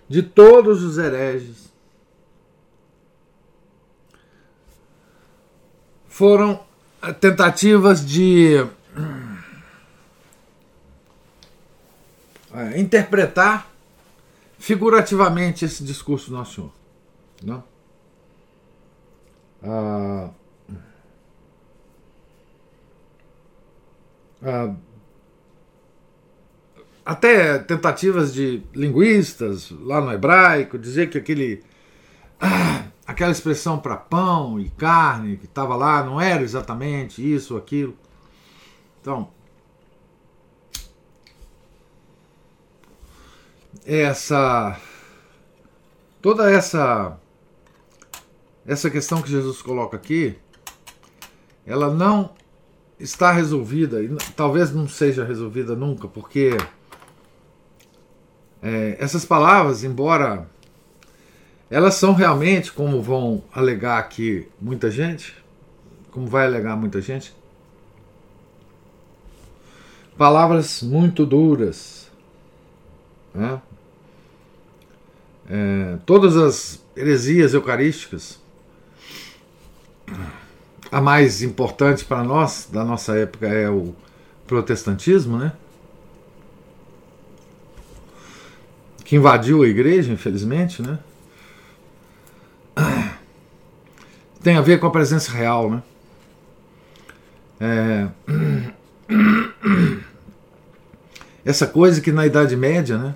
de 0.08 0.22
todos 0.22 0.84
os 0.84 0.98
hereges 0.98 1.72
foram 6.08 6.64
tentativas 7.20 8.06
de 8.06 8.58
é, 12.54 12.80
interpretar 12.80 13.68
figurativamente 14.60 15.66
esse 15.66 15.84
discurso 15.84 16.30
do 16.30 16.38
Nosso 16.38 16.54
Senhor. 16.54 16.72
Não? 17.44 17.58
Né? 17.58 17.64
Ah, 19.66 20.30
ah, 24.44 24.76
até 27.06 27.60
tentativas 27.60 28.34
de 28.34 28.64
linguistas 28.74 29.72
lá 29.72 30.00
no 30.00 30.12
hebraico 30.12 30.78
dizer 30.78 31.10
que 31.10 31.18
aquele 31.18 31.64
ah, 32.40 32.86
aquela 33.06 33.32
expressão 33.32 33.80
para 33.80 33.98
pão 33.98 34.60
e 34.60 34.70
carne 34.70 35.38
que 35.38 35.46
estava 35.46 35.76
lá 35.76 36.04
não 36.04 36.20
era 36.20 36.42
exatamente 36.42 37.22
isso 37.22 37.54
ou 37.54 37.60
aquilo. 37.60 37.98
Então, 39.02 39.30
essa 43.86 44.80
toda 46.22 46.50
essa 46.50 47.20
essa 48.66 48.90
questão 48.90 49.22
que 49.22 49.30
Jesus 49.30 49.62
coloca 49.62 49.98
aqui, 49.98 50.38
ela 51.66 51.94
não 51.94 52.34
está 52.98 53.34
resolvida 53.34 54.02
e 54.02 54.08
talvez 54.36 54.72
não 54.74 54.88
seja 54.88 55.26
resolvida 55.26 55.76
nunca, 55.76 56.08
porque 56.08 56.56
é, 58.64 58.96
essas 58.98 59.26
palavras, 59.26 59.84
embora 59.84 60.48
elas 61.70 61.96
são 61.96 62.14
realmente, 62.14 62.72
como 62.72 63.02
vão 63.02 63.44
alegar 63.54 63.98
aqui 63.98 64.48
muita 64.62 64.90
gente, 64.90 65.36
como 66.12 66.28
vai 66.28 66.46
alegar 66.46 66.78
muita 66.78 67.02
gente, 67.02 67.34
palavras 70.18 70.82
muito 70.82 71.26
duras. 71.26 72.10
Né? 73.34 73.62
É, 75.50 75.98
todas 76.06 76.38
as 76.38 76.82
heresias 76.96 77.54
eucarísticas, 77.54 78.40
a 80.92 81.02
mais 81.02 81.42
importante 81.42 82.06
para 82.06 82.24
nós, 82.24 82.70
da 82.72 82.86
nossa 82.86 83.18
época, 83.18 83.48
é 83.48 83.68
o 83.70 83.96
protestantismo, 84.46 85.38
né? 85.38 85.54
Que 89.14 89.18
invadiu 89.18 89.62
a 89.62 89.68
igreja, 89.68 90.12
infelizmente, 90.12 90.82
né? 90.82 90.98
Tem 94.42 94.56
a 94.56 94.62
ver 94.62 94.80
com 94.80 94.88
a 94.88 94.90
presença 94.90 95.32
real, 95.32 95.70
né? 95.70 95.84
É... 97.60 98.08
Essa 101.46 101.68
coisa 101.68 102.02
que 102.02 102.12
na 102.12 102.26
Idade 102.26 102.56
Média, 102.56 102.98
né? 102.98 103.16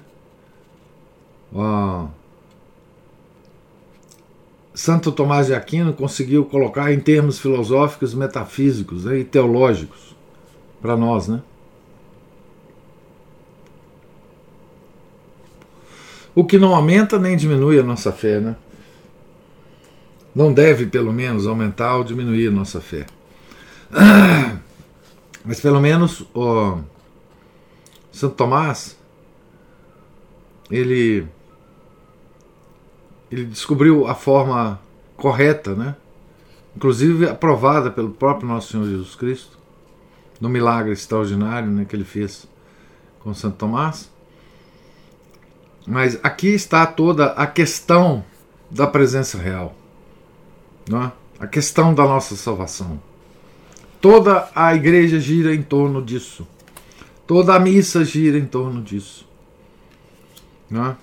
Santo 4.76 5.12
Tomás 5.12 5.48
de 5.48 5.56
Aquino 5.56 5.94
conseguiu 5.94 6.46
colocar 6.46 6.94
em 6.94 7.00
termos 7.00 7.40
filosóficos, 7.40 8.14
metafísicos 8.14 9.06
né, 9.06 9.18
e 9.18 9.24
teológicos 9.24 10.16
para 10.80 10.96
nós, 10.96 11.28
né? 11.28 11.42
O 16.38 16.46
que 16.46 16.60
não 16.60 16.76
aumenta 16.76 17.18
nem 17.18 17.36
diminui 17.36 17.80
a 17.80 17.84
nossa 17.84 18.12
fé, 18.12 18.40
né? 18.40 18.56
Não 20.36 20.54
deve, 20.54 20.86
pelo 20.86 21.12
menos, 21.12 21.48
aumentar 21.48 21.96
ou 21.98 22.04
diminuir 22.04 22.50
a 22.50 22.52
nossa 22.52 22.80
fé. 22.80 23.08
Mas 25.44 25.60
pelo 25.60 25.82
menos 25.82 26.28
Santo 28.12 28.36
Tomás 28.36 28.96
ele 30.70 31.26
ele 33.32 33.46
descobriu 33.46 34.06
a 34.06 34.14
forma 34.14 34.80
correta, 35.16 35.74
né? 35.74 35.96
inclusive 36.76 37.28
aprovada 37.28 37.90
pelo 37.90 38.12
próprio 38.12 38.48
nosso 38.48 38.74
Senhor 38.74 38.86
Jesus 38.86 39.16
Cristo, 39.16 39.58
no 40.40 40.50
milagre 40.50 40.94
extraordinário 40.94 41.68
né, 41.68 41.84
que 41.84 41.96
ele 41.96 42.06
fez 42.06 42.48
com 43.22 43.34
Santo 43.34 43.58
Tomás. 43.58 44.16
Mas 45.88 46.20
aqui 46.22 46.50
está 46.50 46.86
toda 46.86 47.28
a 47.28 47.48
questão 47.48 48.26
da 48.70 48.86
presença 48.86 49.38
real, 49.38 49.74
não 50.90 51.04
é? 51.04 51.12
a 51.40 51.48
questão 51.48 51.94
da 51.94 52.04
nossa 52.04 52.36
salvação. 52.36 53.02
Toda 54.02 54.50
a 54.54 54.76
igreja 54.76 55.18
gira 55.18 55.56
em 55.56 55.64
torno 55.64 56.04
disso. 56.04 56.46
Toda 57.26 57.56
a 57.56 57.60
missa 57.60 58.04
gira 58.04 58.38
em 58.38 58.46
torno 58.46 58.82
disso. 58.82 59.26
Não 60.70 60.88
é? 60.88 60.98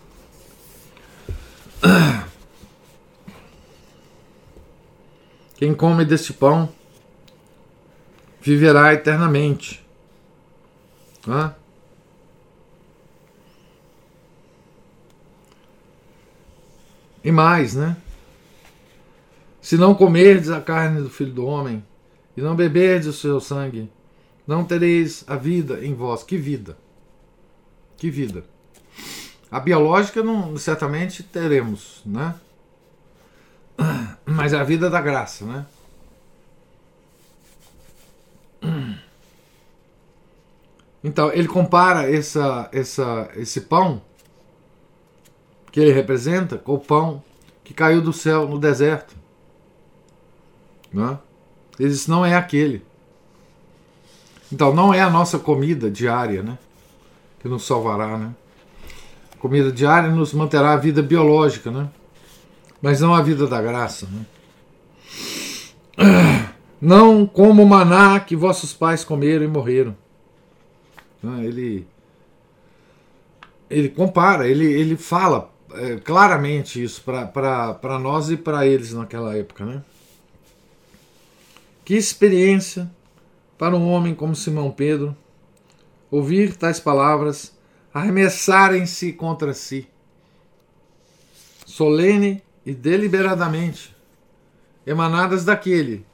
Quem 5.57 5.73
come 5.75 6.05
deste 6.05 6.35
pão 6.35 6.69
viverá 8.43 8.93
eternamente. 8.93 9.83
Hã? 11.27 11.55
E 17.25 17.33
mais, 17.33 17.75
né? 17.75 17.97
Se 19.63 19.79
não 19.79 19.95
comerdes 19.95 20.51
a 20.51 20.61
carne 20.61 21.01
do 21.01 21.09
filho 21.09 21.33
do 21.33 21.47
homem 21.47 21.83
e 22.37 22.43
não 22.43 22.55
beberdes 22.55 23.09
o 23.09 23.13
seu 23.15 23.41
sangue, 23.41 23.91
não 24.47 24.63
tereis 24.63 25.25
a 25.27 25.37
vida 25.37 25.83
em 25.85 25.95
vós. 25.95 26.23
Que 26.23 26.37
vida? 26.37 26.77
Que 27.97 28.11
vida? 28.11 28.45
A 29.51 29.59
biológica 29.59 30.23
não, 30.23 30.57
certamente 30.59 31.23
teremos, 31.23 32.03
né? 32.05 32.35
Mas 34.27 34.53
a 34.53 34.63
vida 34.63 34.91
da 34.91 35.01
graça, 35.01 35.47
né? 35.47 35.67
Então, 41.03 41.33
ele 41.33 41.49
compara 41.49 42.11
essa, 42.11 42.69
essa, 42.73 43.31
esse 43.37 43.63
pão 43.63 44.03
que 45.75 45.81
ele 45.81 45.91
representa 45.91 46.57
com 46.57 46.75
o 46.75 46.79
pão 46.79 47.21
que 47.65 47.75
caiu 47.75 48.01
do 48.01 48.13
céu 48.13 48.49
no 48.49 48.61
deserto. 48.61 49.17
Né? 50.93 51.19
Ele 51.81 51.89
disse, 51.89 52.09
não 52.09 52.25
é 52.25 52.37
aquele. 52.37 52.87
Então, 54.53 54.73
não 54.73 54.95
é 54.95 55.01
a 55.01 55.11
nossa 55.11 55.37
comida 55.37 55.91
diária 55.91 56.45
né? 56.45 56.57
que 57.41 57.49
nos 57.49 57.67
salvará. 57.67 58.17
Né? 58.17 58.33
comida 59.41 59.73
diária 59.73 60.11
nos 60.11 60.33
manterá 60.33 60.75
a 60.75 60.77
vida 60.77 61.03
biológica, 61.03 61.73
né? 61.73 61.91
Mas 62.81 63.01
não 63.01 63.13
a 63.13 63.21
vida 63.21 63.49
da 63.49 63.61
graça, 63.61 64.07
né? 64.07 64.27
Não 66.81 67.27
como 67.27 67.63
o 67.63 67.67
maná 67.67 68.21
que 68.21 68.37
vossos 68.37 68.73
pais 68.73 69.03
comeram 69.05 69.45
e 69.45 69.49
morreram. 69.49 69.97
Né? 71.23 71.47
Ele 71.47 71.87
ele 73.69 73.89
compara, 73.89 74.47
ele, 74.47 74.67
ele 74.67 74.97
fala 74.97 75.54
é, 75.77 75.97
claramente 75.97 76.83
isso 76.83 77.03
para 77.03 77.99
nós 77.99 78.31
e 78.31 78.37
para 78.37 78.67
eles 78.67 78.93
naquela 78.93 79.37
época, 79.37 79.65
né? 79.65 79.83
Que 81.85 81.95
experiência 81.95 82.91
para 83.59 83.77
um 83.77 83.89
homem 83.89 84.15
como 84.15 84.35
Simão 84.35 84.71
Pedro 84.71 85.17
ouvir 86.11 86.57
tais 86.57 86.81
palavras 86.81 87.53
arremessarem-se 87.93 89.13
contra 89.13 89.55
si, 89.55 89.89
solene 91.67 92.43
e 92.65 92.75
deliberadamente, 92.75 93.95
emanadas 94.87 95.45
daquele 95.45 96.05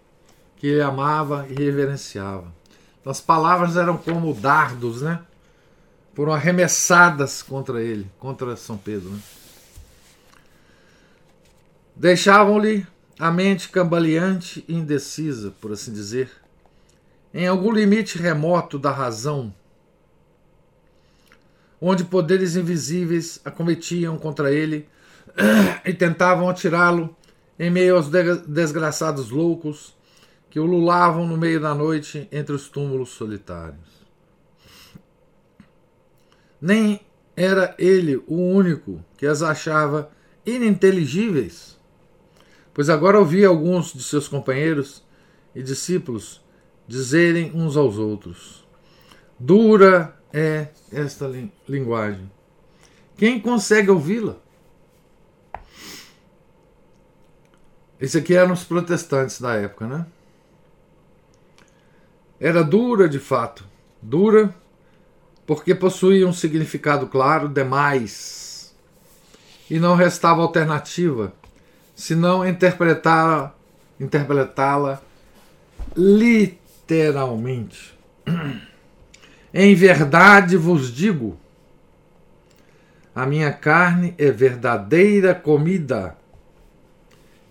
que 0.57 0.67
ele 0.67 0.83
amava 0.83 1.47
e 1.49 1.55
reverenciava. 1.55 2.53
Então, 3.01 3.11
as 3.11 3.21
palavras 3.21 3.77
eram 3.77 3.97
como 3.97 4.35
dardos, 4.35 5.01
né? 5.01 5.21
Foram 6.13 6.33
arremessadas 6.33 7.43
contra 7.43 7.83
ele, 7.83 8.11
contra 8.19 8.57
São 8.57 8.77
Pedro. 8.77 9.09
Né? 9.09 9.21
Deixavam-lhe 12.01 12.87
a 13.19 13.31
mente 13.31 13.69
cambaleante 13.69 14.65
e 14.67 14.75
indecisa, 14.75 15.53
por 15.61 15.71
assim 15.71 15.93
dizer, 15.93 16.31
em 17.35 17.47
algum 17.47 17.71
limite 17.71 18.17
remoto 18.17 18.79
da 18.79 18.91
razão 18.91 19.55
onde 21.79 22.05
poderes 22.05 22.57
invisíveis 22.57 23.39
acometiam 23.45 24.17
contra 24.17 24.51
ele 24.51 24.89
e 25.85 25.93
tentavam 25.93 26.49
atirá-lo 26.49 27.15
em 27.59 27.71
meio 27.71 27.97
aos 27.97 28.09
desgraçados 28.47 29.29
loucos 29.29 29.95
que 30.49 30.59
o 30.59 30.65
lulavam 30.65 31.27
no 31.27 31.37
meio 31.37 31.61
da 31.61 31.75
noite 31.75 32.27
entre 32.33 32.55
os 32.55 32.67
túmulos 32.71 33.11
solitários. 33.11 34.07
Nem 36.59 36.99
era 37.37 37.75
ele 37.79 38.17
o 38.27 38.37
único 38.37 39.05
que 39.19 39.27
as 39.27 39.43
achava 39.43 40.11
ininteligíveis, 40.47 41.79
pois 42.73 42.89
agora 42.89 43.19
ouvia 43.19 43.49
alguns 43.49 43.93
de 43.93 44.03
seus 44.03 44.29
companheiros 44.29 45.03
e 45.55 45.63
discípulos 45.63 46.41
dizerem 46.87 47.53
uns 47.55 47.77
aos 47.77 47.99
outros: 47.99 48.67
Dura 49.39 50.17
é 50.33 50.69
esta 50.93 51.31
linguagem. 51.69 52.31
Quem 53.17 53.41
consegue 53.41 53.91
ouvi-la? 53.91 54.37
Esse 58.01 58.17
aqui 58.19 58.35
eram 58.35 58.55
os 58.55 58.65
protestantes 58.65 59.41
da 59.41 59.55
época, 59.55 59.87
né? 59.87 60.07
Era 62.41 62.65
dura 62.65 63.07
de 63.07 63.19
fato, 63.19 63.65
dura 64.01 64.55
porque 65.47 65.75
possuía 65.75 66.27
um 66.27 66.33
significado 66.33 67.09
claro 67.09 67.49
demais 67.49 68.75
e 69.69 69.79
não 69.79 69.95
restava 69.95 70.41
alternativa 70.41 71.35
senão 72.01 72.49
interpretá-la 72.49 73.55
interpretá-la 74.01 75.01
literalmente. 75.95 77.95
Em 79.53 79.75
verdade 79.75 80.57
vos 80.57 80.91
digo: 80.91 81.39
a 83.15 83.27
minha 83.27 83.53
carne 83.53 84.15
é 84.17 84.31
verdadeira 84.31 85.35
comida 85.35 86.17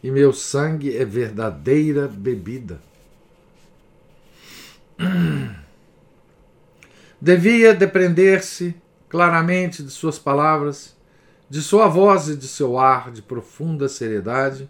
e 0.01 0.09
meu 0.09 0.33
sangue 0.33 0.97
é 0.97 1.05
verdadeira 1.05 2.07
bebida. 2.07 2.81
Devia 7.21 7.75
depreender-se 7.75 8.73
claramente 9.09 9.83
de 9.83 9.91
suas 9.91 10.17
palavras, 10.17 10.97
de 11.49 11.62
sua 11.62 11.88
voz 11.88 12.29
e 12.29 12.35
de 12.35 12.47
seu 12.47 12.77
ar 12.77 13.12
de 13.12 13.21
profunda 13.21 13.89
seriedade, 13.89 14.69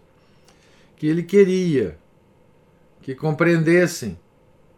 que 0.96 1.06
ele 1.06 1.22
queria 1.22 1.98
que 3.02 3.14
compreendessem 3.14 4.18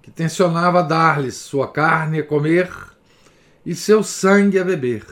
que 0.01 0.11
tensionava 0.11 0.83
dar-lhes 0.83 1.37
sua 1.37 1.69
carne 1.69 2.19
a 2.19 2.27
comer 2.27 2.71
e 3.65 3.75
seu 3.75 4.03
sangue 4.03 4.59
a 4.59 4.65
beber. 4.65 5.07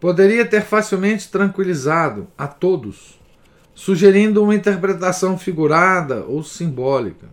Poderia 0.00 0.44
ter 0.44 0.62
facilmente 0.62 1.30
tranquilizado 1.30 2.28
a 2.36 2.48
todos, 2.48 3.18
sugerindo 3.74 4.42
uma 4.42 4.54
interpretação 4.54 5.38
figurada 5.38 6.24
ou 6.24 6.42
simbólica. 6.42 7.28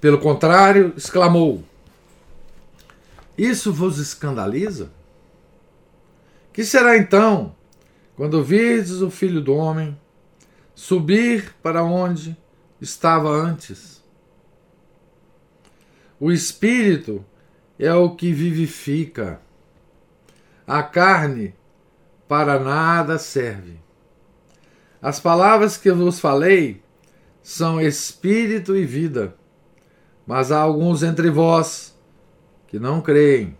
Pelo 0.00 0.18
contrário, 0.18 0.92
exclamou: 0.96 1.64
Isso 3.36 3.72
vos 3.72 3.98
escandaliza? 3.98 4.97
Que 6.58 6.64
será 6.64 6.98
então 6.98 7.54
quando 8.16 8.42
virdes 8.42 9.00
o 9.00 9.12
filho 9.12 9.40
do 9.40 9.54
homem 9.54 9.96
subir 10.74 11.54
para 11.62 11.84
onde 11.84 12.36
estava 12.80 13.28
antes? 13.28 14.02
O 16.18 16.32
espírito 16.32 17.24
é 17.78 17.94
o 17.94 18.16
que 18.16 18.32
vivifica, 18.32 19.40
a 20.66 20.82
carne 20.82 21.54
para 22.26 22.58
nada 22.58 23.20
serve. 23.20 23.78
As 25.00 25.20
palavras 25.20 25.76
que 25.76 25.92
vos 25.92 26.18
falei 26.18 26.82
são 27.40 27.80
espírito 27.80 28.74
e 28.74 28.84
vida, 28.84 29.36
mas 30.26 30.50
há 30.50 30.58
alguns 30.58 31.04
entre 31.04 31.30
vós 31.30 31.96
que 32.66 32.80
não 32.80 33.00
creem. 33.00 33.57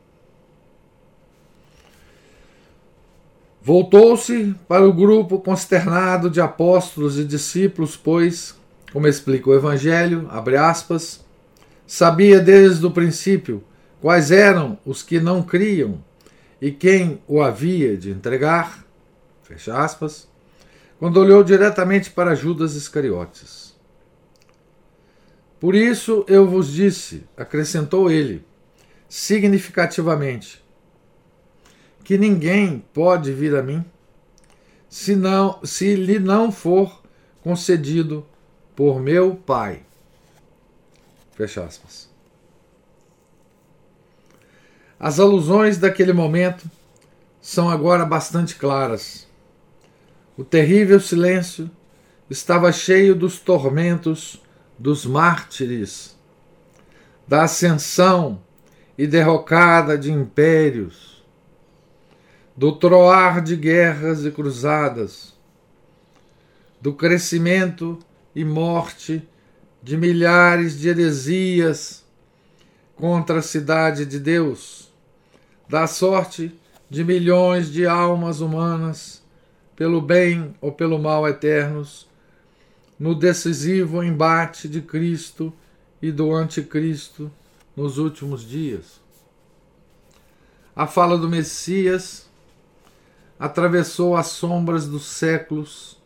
Voltou-se 3.68 4.54
para 4.66 4.88
o 4.88 4.94
grupo 4.94 5.38
consternado 5.40 6.30
de 6.30 6.40
apóstolos 6.40 7.18
e 7.18 7.24
discípulos, 7.24 7.98
pois, 7.98 8.54
como 8.94 9.06
explica 9.06 9.50
o 9.50 9.54
Evangelho, 9.54 10.26
aspas, 10.58 11.22
sabia 11.86 12.40
desde 12.40 12.86
o 12.86 12.90
princípio 12.90 13.62
quais 14.00 14.30
eram 14.30 14.78
os 14.86 15.02
que 15.02 15.20
não 15.20 15.42
criam 15.42 16.02
e 16.62 16.72
quem 16.72 17.20
o 17.28 17.42
havia 17.42 17.94
de 17.94 18.10
entregar, 18.10 18.86
fecha 19.42 19.76
aspas, 19.76 20.26
quando 20.98 21.20
olhou 21.20 21.44
diretamente 21.44 22.10
para 22.10 22.34
Judas 22.34 22.74
Iscariotes. 22.74 23.76
Por 25.60 25.74
isso 25.74 26.24
eu 26.26 26.46
vos 26.46 26.72
disse, 26.72 27.24
acrescentou 27.36 28.10
ele, 28.10 28.42
significativamente, 29.10 30.66
que 32.08 32.16
ninguém 32.16 32.82
pode 32.94 33.34
vir 33.34 33.54
a 33.54 33.62
mim 33.62 33.84
se, 34.88 35.14
não, 35.14 35.60
se 35.62 35.94
lhe 35.94 36.18
não 36.18 36.50
for 36.50 37.02
concedido 37.42 38.24
por 38.74 38.98
meu 38.98 39.34
Pai. 39.36 39.82
Fecha 41.32 41.62
aspas. 41.62 42.08
As 44.98 45.20
alusões 45.20 45.76
daquele 45.76 46.14
momento 46.14 46.64
são 47.42 47.68
agora 47.68 48.06
bastante 48.06 48.54
claras. 48.54 49.28
O 50.34 50.42
terrível 50.42 51.00
silêncio 51.00 51.70
estava 52.30 52.72
cheio 52.72 53.14
dos 53.14 53.38
tormentos 53.38 54.42
dos 54.78 55.04
mártires, 55.04 56.16
da 57.26 57.42
ascensão 57.42 58.40
e 58.96 59.06
derrocada 59.06 59.98
de 59.98 60.10
impérios 60.10 61.17
do 62.58 62.72
troar 62.72 63.40
de 63.40 63.54
guerras 63.54 64.24
e 64.24 64.32
cruzadas, 64.32 65.32
do 66.80 66.92
crescimento 66.92 67.96
e 68.34 68.44
morte 68.44 69.22
de 69.80 69.96
milhares 69.96 70.76
de 70.76 70.88
heresias 70.88 72.04
contra 72.96 73.38
a 73.38 73.42
cidade 73.42 74.04
de 74.04 74.18
Deus, 74.18 74.90
da 75.68 75.86
sorte 75.86 76.52
de 76.90 77.04
milhões 77.04 77.70
de 77.70 77.86
almas 77.86 78.40
humanas, 78.40 79.22
pelo 79.76 80.00
bem 80.00 80.52
ou 80.60 80.72
pelo 80.72 80.98
mal 80.98 81.28
eternos, 81.28 82.08
no 82.98 83.14
decisivo 83.14 84.02
embate 84.02 84.68
de 84.68 84.82
Cristo 84.82 85.52
e 86.02 86.10
do 86.10 86.34
Anticristo 86.34 87.30
nos 87.76 87.98
últimos 87.98 88.44
dias. 88.44 89.00
A 90.74 90.88
fala 90.88 91.16
do 91.16 91.28
Messias 91.28 92.27
atravessou 93.38 94.16
as 94.16 94.26
sombras 94.28 94.86
dos 94.86 95.04
séculos 95.04 95.96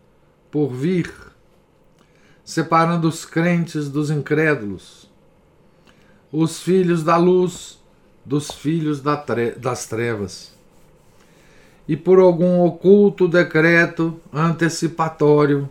por 0.50 0.68
vir, 0.68 1.12
separando 2.44 3.08
os 3.08 3.24
crentes 3.24 3.88
dos 3.88 4.10
incrédulos, 4.10 5.10
os 6.30 6.60
filhos 6.60 7.02
da 7.02 7.16
luz 7.16 7.80
dos 8.24 8.50
filhos 8.50 9.00
das 9.00 9.86
trevas. 9.86 10.52
E 11.88 11.96
por 11.96 12.18
algum 12.18 12.60
oculto 12.60 13.26
decreto 13.26 14.20
antecipatório, 14.32 15.68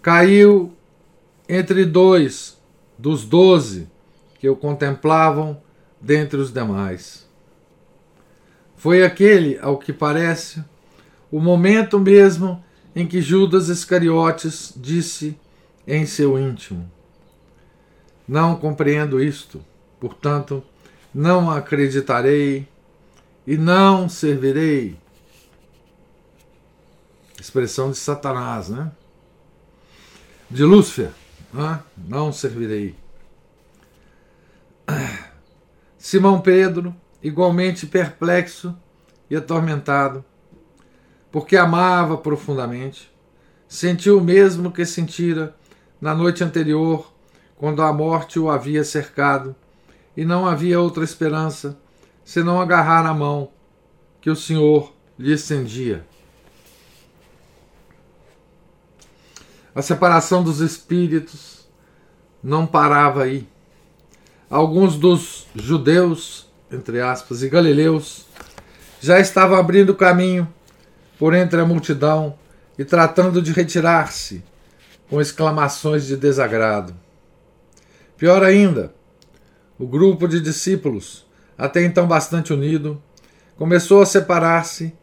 caiu 0.00 0.72
entre 1.48 1.84
dois 1.84 2.58
dos 2.98 3.24
doze 3.24 3.88
que 4.38 4.48
o 4.48 4.56
contemplavam 4.56 5.60
dentre 6.00 6.38
os 6.38 6.52
demais. 6.52 7.21
Foi 8.82 9.04
aquele, 9.04 9.60
ao 9.62 9.78
que 9.78 9.92
parece, 9.92 10.60
o 11.30 11.38
momento 11.38 12.00
mesmo 12.00 12.64
em 12.96 13.06
que 13.06 13.22
Judas 13.22 13.68
Iscariotes 13.68 14.72
disse 14.76 15.38
em 15.86 16.04
seu 16.04 16.36
íntimo: 16.36 16.90
Não 18.26 18.56
compreendo 18.56 19.22
isto, 19.22 19.64
portanto, 20.00 20.64
não 21.14 21.48
acreditarei 21.48 22.66
e 23.46 23.56
não 23.56 24.08
servirei. 24.08 24.98
Expressão 27.40 27.92
de 27.92 27.96
Satanás, 27.96 28.68
né? 28.68 28.90
De 30.50 30.64
Lúcifer, 30.64 31.12
né? 31.54 31.80
não 31.96 32.32
servirei. 32.32 32.96
Simão 35.96 36.40
Pedro 36.40 36.92
igualmente 37.22 37.86
perplexo 37.86 38.76
e 39.30 39.36
atormentado, 39.36 40.24
porque 41.30 41.56
amava 41.56 42.18
profundamente, 42.18 43.10
sentiu 43.68 44.18
o 44.18 44.24
mesmo 44.24 44.70
que 44.70 44.84
sentira 44.84 45.54
na 46.00 46.14
noite 46.14 46.42
anterior, 46.44 47.12
quando 47.56 47.80
a 47.80 47.92
morte 47.92 48.38
o 48.38 48.50
havia 48.50 48.82
cercado, 48.82 49.54
e 50.16 50.24
não 50.24 50.46
havia 50.46 50.80
outra 50.80 51.04
esperança 51.04 51.78
senão 52.24 52.60
agarrar 52.60 53.06
a 53.06 53.14
mão 53.14 53.50
que 54.20 54.28
o 54.28 54.36
Senhor 54.36 54.92
lhe 55.18 55.32
estendia. 55.32 56.04
A 59.74 59.80
separação 59.80 60.42
dos 60.42 60.60
espíritos 60.60 61.66
não 62.42 62.66
parava 62.66 63.22
aí. 63.22 63.48
Alguns 64.50 64.96
dos 64.96 65.46
judeus, 65.54 66.46
entre 66.72 67.00
aspas, 67.00 67.42
e 67.42 67.48
galileus 67.48 68.26
já 69.00 69.18
estavam 69.20 69.56
abrindo 69.56 69.94
caminho 69.94 70.48
por 71.18 71.34
entre 71.34 71.60
a 71.60 71.64
multidão 71.64 72.38
e 72.78 72.84
tratando 72.84 73.42
de 73.42 73.52
retirar-se 73.52 74.42
com 75.08 75.20
exclamações 75.20 76.06
de 76.06 76.16
desagrado. 76.16 76.94
Pior 78.16 78.42
ainda, 78.42 78.94
o 79.78 79.86
grupo 79.86 80.26
de 80.28 80.40
discípulos, 80.40 81.26
até 81.58 81.82
então 81.82 82.06
bastante 82.06 82.52
unido, 82.52 83.02
começou 83.56 84.00
a 84.00 84.06
separar-se 84.06 84.94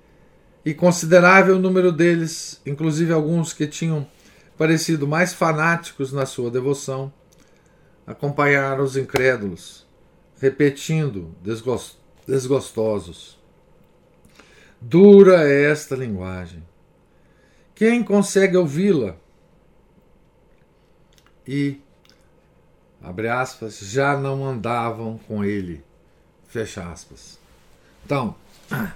e 0.65 0.73
considerável 0.73 1.59
número 1.59 1.91
deles, 1.91 2.61
inclusive 2.65 3.13
alguns 3.13 3.53
que 3.53 3.67
tinham 3.67 4.07
parecido 4.57 5.07
mais 5.07 5.33
fanáticos 5.33 6.11
na 6.11 6.25
sua 6.25 6.49
devoção, 6.49 7.11
acompanharam 8.05 8.83
os 8.83 8.97
incrédulos, 8.97 9.85
repetindo 10.39 11.35
desgostosos. 12.25 13.37
Dura 14.81 15.43
é 15.43 15.69
esta 15.69 15.95
linguagem. 15.95 16.63
Quem 17.75 18.03
consegue 18.03 18.55
ouvi-la? 18.55 19.15
E, 21.45 21.81
abre 23.01 23.27
aspas, 23.27 23.79
já 23.79 24.17
não 24.17 24.45
andavam 24.45 25.17
com 25.17 25.43
ele, 25.43 25.83
fecha 26.47 26.89
aspas. 26.89 27.39
Então, 28.05 28.35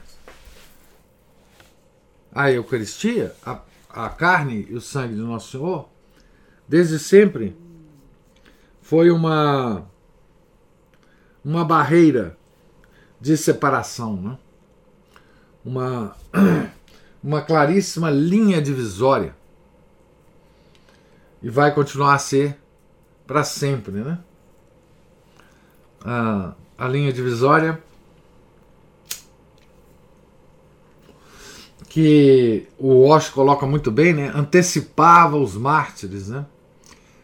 a 2.32 2.52
Eucaristia, 2.52 3.36
a, 3.46 3.62
a 3.90 4.10
carne 4.10 4.68
e 4.70 4.76
o 4.76 4.82
sangue 4.82 5.16
de 5.16 5.22
Nosso 5.22 5.52
Senhor, 5.52 5.90
desde 6.68 7.00
sempre 7.00 7.56
foi 8.82 9.10
uma 9.10 9.90
uma 11.44 11.66
barreira 11.66 12.38
de 13.20 13.36
separação, 13.38 14.16
né? 14.16 14.38
uma, 15.64 16.16
uma 17.24 17.42
claríssima 17.42 18.10
linha 18.10 18.62
divisória 18.62 19.36
e 21.42 21.50
vai 21.50 21.74
continuar 21.74 22.16
a 22.16 22.20
ser 22.20 22.58
para 23.26 23.44
sempre, 23.44 23.94
né? 23.94 24.20
A, 26.06 26.54
a 26.78 26.88
linha 26.88 27.12
divisória 27.14 27.82
que 31.88 32.68
o 32.78 33.04
Walsh 33.04 33.30
coloca 33.30 33.66
muito 33.66 33.92
bem, 33.92 34.14
né? 34.14 34.32
Antecipava 34.34 35.38
os 35.38 35.56
mártires, 35.56 36.28
né? 36.28 36.46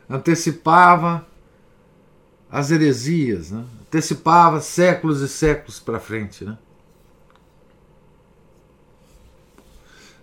Antecipava 0.10 1.26
as 2.50 2.72
heresias, 2.72 3.52
né? 3.52 3.66
Antecipava 3.90 4.62
séculos 4.62 5.20
e 5.22 5.28
séculos 5.28 5.80
para 5.80 6.00
frente, 6.00 6.46
né? 6.46 6.60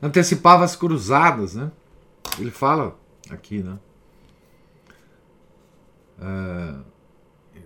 Antecipava 0.01 0.63
as 0.65 0.77
cruzadas, 0.77 1.55
né? 1.57 1.73
Ele 2.39 2.53
fala 2.53 2.97
aqui, 3.29 3.65
né? 3.65 3.77
Uh, 6.17 6.85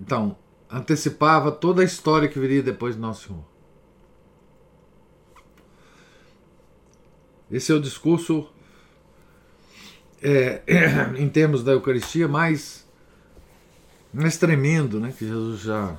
então, 0.00 0.38
antecipava 0.70 1.52
toda 1.52 1.82
a 1.82 1.84
história 1.84 2.30
que 2.30 2.40
viria 2.40 2.62
depois 2.62 2.94
de 2.94 3.00
Nosso 3.02 3.28
Senhor. 3.28 3.44
Esse 7.50 7.72
é 7.72 7.74
o 7.74 7.80
discurso, 7.80 8.48
é, 10.22 10.62
em 11.18 11.28
termos 11.28 11.62
da 11.62 11.72
Eucaristia, 11.72 12.26
mais, 12.26 12.88
mais 14.12 14.36
tremendo 14.36 14.98
né, 14.98 15.12
que 15.16 15.26
Jesus 15.26 15.60
já, 15.60 15.96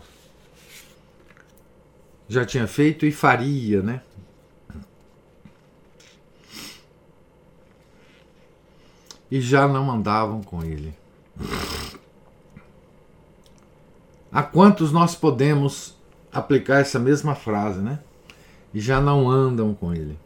já 2.27 2.45
tinha 2.45 2.67
feito 2.67 3.05
e 3.05 3.11
faria. 3.11 3.81
Né? 3.81 4.01
E 9.29 9.39
já 9.39 9.67
não 9.67 9.89
andavam 9.89 10.41
com 10.41 10.63
ele. 10.63 10.93
A 14.31 14.43
quantos 14.43 14.91
nós 14.91 15.15
podemos 15.15 15.95
aplicar 16.31 16.79
essa 16.79 16.99
mesma 16.99 17.35
frase, 17.35 17.79
né? 17.79 17.99
E 18.73 18.79
já 18.79 19.01
não 19.01 19.29
andam 19.29 19.73
com 19.73 19.93
ele. 19.93 20.17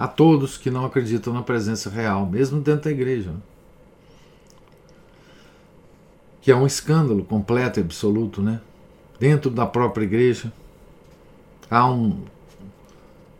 a 0.00 0.08
todos 0.08 0.56
que 0.56 0.70
não 0.70 0.86
acreditam 0.86 1.30
na 1.30 1.42
presença 1.42 1.90
real, 1.90 2.24
mesmo 2.24 2.58
dentro 2.58 2.84
da 2.84 2.90
igreja. 2.90 3.34
Que 6.40 6.50
é 6.50 6.56
um 6.56 6.66
escândalo 6.66 7.24
completo 7.24 7.78
e 7.78 7.82
absoluto, 7.82 8.40
né? 8.40 8.60
Dentro 9.18 9.50
da 9.50 9.66
própria 9.66 10.04
igreja 10.04 10.52
há 11.70 11.88
um, 11.88 12.22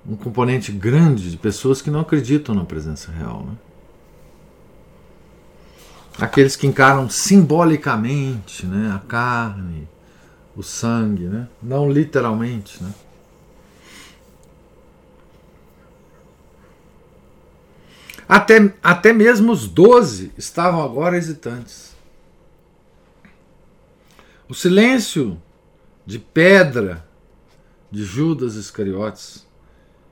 um 0.07 0.17
componente 0.17 0.71
grande 0.71 1.31
de 1.31 1.37
pessoas 1.37 1.83
que 1.83 1.91
não 1.91 2.01
acreditam 2.01 2.55
na 2.55 2.65
presença 2.65 3.11
real, 3.11 3.45
né? 3.45 3.53
Aqueles 6.21 6.55
que 6.55 6.67
encaram 6.67 7.09
simbolicamente 7.09 8.67
né, 8.67 8.93
a 8.95 8.99
carne, 8.99 9.89
o 10.55 10.63
sangue, 10.63 11.25
né? 11.25 11.49
não 11.63 11.91
literalmente. 11.91 12.83
Né? 12.83 12.93
Até, 18.29 18.75
até 18.83 19.13
mesmo 19.13 19.51
os 19.51 19.67
doze 19.67 20.31
estavam 20.37 20.83
agora 20.83 21.17
hesitantes. 21.17 21.90
O 24.51 24.55
silêncio 24.55 25.41
de 26.05 26.19
pedra 26.19 27.07
de 27.89 28.03
Judas 28.03 28.57
Iscariotes, 28.57 29.47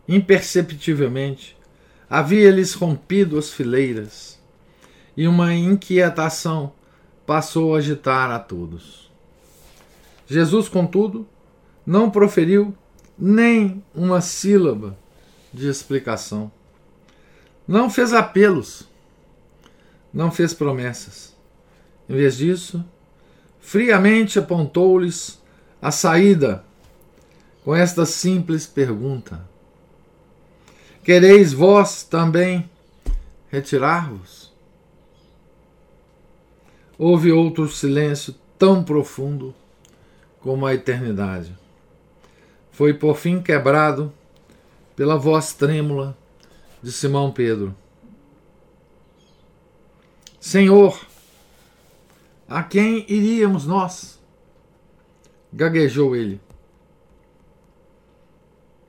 imperceptivelmente, 0.06 1.56
havia-lhes 2.08 2.72
rompido 2.72 3.36
as 3.36 3.50
fileiras, 3.50 4.40
e 5.16 5.26
uma 5.26 5.52
inquietação 5.52 6.72
passou 7.26 7.74
a 7.74 7.78
agitar 7.78 8.30
a 8.30 8.38
todos. 8.38 9.10
Jesus, 10.28 10.68
contudo, 10.68 11.26
não 11.84 12.08
proferiu 12.08 12.72
nem 13.18 13.82
uma 13.92 14.20
sílaba 14.20 14.96
de 15.52 15.66
explicação. 15.66 16.48
Não 17.66 17.90
fez 17.90 18.12
apelos, 18.12 18.88
não 20.14 20.30
fez 20.30 20.54
promessas. 20.54 21.36
Em 22.08 22.14
vez 22.14 22.36
disso, 22.36 22.84
friamente 23.68 24.38
apontou-lhes 24.38 25.38
a 25.82 25.90
saída 25.90 26.64
com 27.62 27.76
esta 27.76 28.06
simples 28.06 28.66
pergunta: 28.66 29.46
Quereis 31.04 31.52
vós 31.52 32.02
também 32.02 32.68
retirar-vos? 33.50 34.50
Houve 36.96 37.30
outro 37.30 37.68
silêncio 37.68 38.34
tão 38.58 38.82
profundo 38.82 39.54
como 40.40 40.64
a 40.64 40.72
eternidade. 40.72 41.54
Foi 42.72 42.94
por 42.94 43.18
fim 43.18 43.42
quebrado 43.42 44.10
pela 44.96 45.18
voz 45.18 45.52
trêmula 45.52 46.16
de 46.82 46.90
Simão 46.90 47.30
Pedro. 47.30 47.76
Senhor, 50.40 51.07
a 52.48 52.62
quem 52.62 53.04
iríamos 53.08 53.66
nós? 53.66 54.18
Gaguejou 55.52 56.16
ele. 56.16 56.40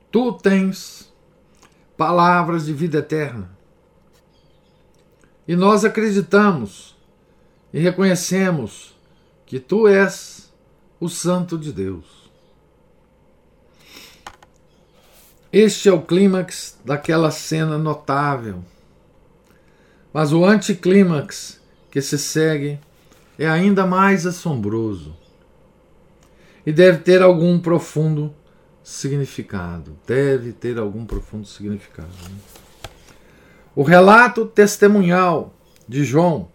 Tu 0.10 0.34
tens 0.34 1.14
palavras 1.98 2.66
de 2.66 2.74
vida 2.74 3.00
eterna. 3.00 3.52
E 5.48 5.56
nós 5.56 5.84
acreditamos 5.84 6.96
e 7.74 7.80
reconhecemos 7.80 8.98
que 9.46 9.60
tu 9.60 9.88
és 9.88 10.52
o 11.00 11.10
Santo 11.10 11.58
de 11.58 11.74
Deus. 11.74 12.30
Este 15.52 15.90
é 15.90 15.92
o 15.92 16.02
clímax 16.02 16.80
daquela 16.86 17.32
cena 17.32 17.78
notável. 17.78 18.64
Mas 20.14 20.32
o 20.32 20.46
anticlímax 20.46 21.60
que 21.90 22.02
se 22.02 22.18
segue 22.18 22.80
é 23.40 23.50
ainda 23.50 23.88
mais 23.88 24.28
assombroso 24.28 25.16
e 26.66 26.74
deve 26.74 26.98
ter 27.00 27.22
algum 27.22 27.58
profundo 27.58 28.36
significado. 28.84 29.98
Deve 30.06 30.52
ter 30.52 30.78
algum 30.78 31.06
profundo 31.06 31.48
significado. 31.48 32.10
Né? 32.30 32.36
O 33.74 33.82
relato 33.82 34.46
testemunhal 34.46 35.54
de 35.88 36.04
João 36.04 36.50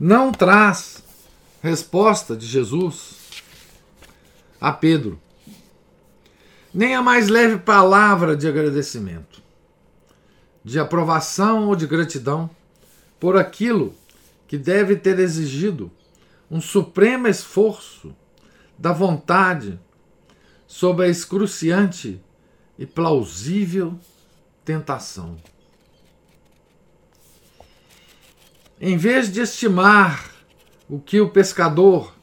não 0.00 0.32
traz 0.32 1.04
resposta 1.62 2.34
de 2.34 2.46
Jesus 2.46 3.42
a 4.58 4.72
Pedro 4.72 5.20
nem 6.72 6.94
a 6.94 7.02
mais 7.02 7.28
leve 7.28 7.58
palavra 7.58 8.34
de 8.34 8.48
agradecimento. 8.48 9.44
de 10.64 10.80
aprovação 10.80 11.68
ou 11.68 11.76
de 11.76 11.86
gratidão 11.86 12.50
por 13.20 13.36
aquilo 13.36 13.94
que 14.46 14.56
deve 14.56 14.96
ter 14.96 15.18
exigido 15.18 15.90
um 16.50 16.60
supremo 16.60 17.26
esforço 17.26 18.14
da 18.78 18.92
vontade 18.92 19.78
sob 20.66 21.02
a 21.02 21.08
excruciante 21.08 22.20
e 22.78 22.86
plausível 22.86 23.98
tentação. 24.64 25.36
Em 28.80 28.96
vez 28.96 29.32
de 29.32 29.40
estimar 29.40 30.30
o 30.88 31.00
que 31.00 31.20
o 31.20 31.30
pescador, 31.30 32.14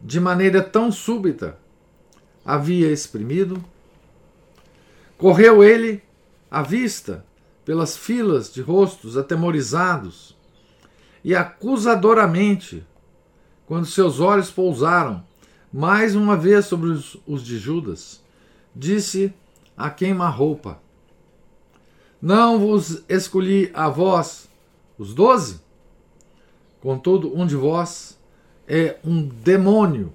de 0.00 0.18
maneira 0.18 0.62
tão 0.62 0.90
súbita, 0.90 1.58
havia 2.44 2.90
exprimido, 2.90 3.64
correu 5.16 5.62
ele 5.62 6.02
à 6.50 6.62
vista 6.62 7.24
pelas 7.64 7.96
filas 7.96 8.52
de 8.52 8.60
rostos 8.60 9.16
atemorizados 9.16 10.33
e 11.24 11.34
acusadoramente, 11.34 12.86
quando 13.66 13.86
seus 13.86 14.20
olhos 14.20 14.50
pousaram 14.50 15.24
mais 15.72 16.14
uma 16.14 16.36
vez 16.36 16.66
sobre 16.66 16.90
os, 16.90 17.16
os 17.26 17.42
de 17.42 17.58
Judas, 17.58 18.22
disse 18.76 19.32
a 19.74 19.88
queima-roupa: 19.88 20.78
Não 22.20 22.60
vos 22.60 23.02
escolhi 23.08 23.70
a 23.72 23.88
vós, 23.88 24.50
os 24.98 25.14
doze? 25.14 25.62
Contudo, 26.82 27.34
um 27.34 27.46
de 27.46 27.56
vós 27.56 28.18
é 28.68 28.98
um 29.02 29.26
demônio. 29.26 30.12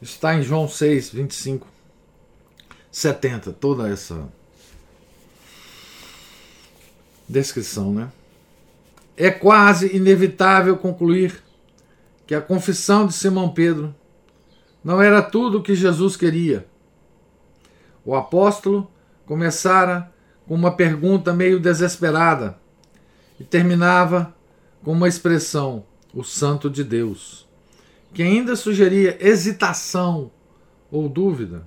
Está 0.00 0.36
em 0.36 0.42
João 0.42 0.68
6, 0.68 1.10
25, 1.10 1.66
70, 2.92 3.52
toda 3.52 3.88
essa 3.88 4.32
descrição, 7.28 7.92
né? 7.92 8.10
É 9.16 9.30
quase 9.30 9.94
inevitável 9.94 10.76
concluir 10.76 11.42
que 12.26 12.34
a 12.34 12.40
confissão 12.40 13.06
de 13.06 13.12
Simão 13.12 13.48
Pedro 13.48 13.94
não 14.82 15.02
era 15.02 15.20
tudo 15.20 15.58
o 15.58 15.62
que 15.62 15.74
Jesus 15.74 16.16
queria. 16.16 16.66
O 18.04 18.14
apóstolo 18.14 18.90
começara 19.26 20.12
com 20.46 20.54
uma 20.54 20.70
pergunta 20.70 21.32
meio 21.32 21.60
desesperada 21.60 22.58
e 23.38 23.44
terminava 23.44 24.34
com 24.82 24.92
uma 24.92 25.08
expressão, 25.08 25.84
o 26.14 26.24
Santo 26.24 26.70
de 26.70 26.82
Deus, 26.82 27.46
que 28.14 28.22
ainda 28.22 28.56
sugeria 28.56 29.18
hesitação 29.20 30.30
ou 30.90 31.08
dúvida, 31.08 31.66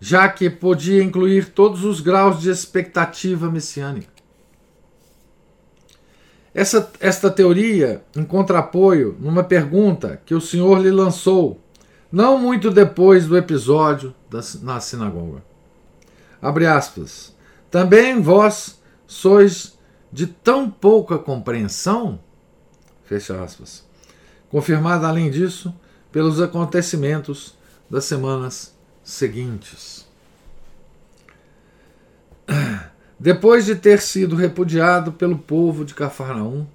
já 0.00 0.28
que 0.28 0.50
podia 0.50 1.02
incluir 1.02 1.50
todos 1.50 1.84
os 1.84 2.00
graus 2.00 2.40
de 2.40 2.50
expectativa 2.50 3.50
messiânica. 3.50 4.16
Essa, 6.54 6.90
esta 7.00 7.30
teoria 7.30 8.02
encontra 8.16 8.60
apoio 8.60 9.16
numa 9.20 9.44
pergunta 9.44 10.20
que 10.24 10.34
o 10.34 10.40
Senhor 10.40 10.80
lhe 10.80 10.90
lançou, 10.90 11.60
não 12.10 12.38
muito 12.38 12.70
depois 12.70 13.26
do 13.26 13.36
episódio 13.36 14.14
da, 14.30 14.40
na 14.62 14.80
sinagoga. 14.80 15.42
Abre 16.40 16.66
aspas. 16.66 17.34
Também 17.70 18.20
vós 18.22 18.80
sois 19.06 19.78
de 20.12 20.26
tão 20.26 20.70
pouca 20.70 21.18
compreensão? 21.18 22.20
Fecha 23.04 23.42
aspas. 23.42 23.84
Confirmada, 24.48 25.08
além 25.08 25.30
disso, 25.30 25.74
pelos 26.10 26.40
acontecimentos 26.40 27.54
das 27.90 28.04
semanas 28.04 28.75
seguintes. 29.06 30.04
Depois 33.18 33.64
de 33.64 33.76
ter 33.76 34.00
sido 34.00 34.34
repudiado 34.34 35.12
pelo 35.12 35.38
povo 35.38 35.84
de 35.84 35.94
Cafarnaum, 35.94 36.66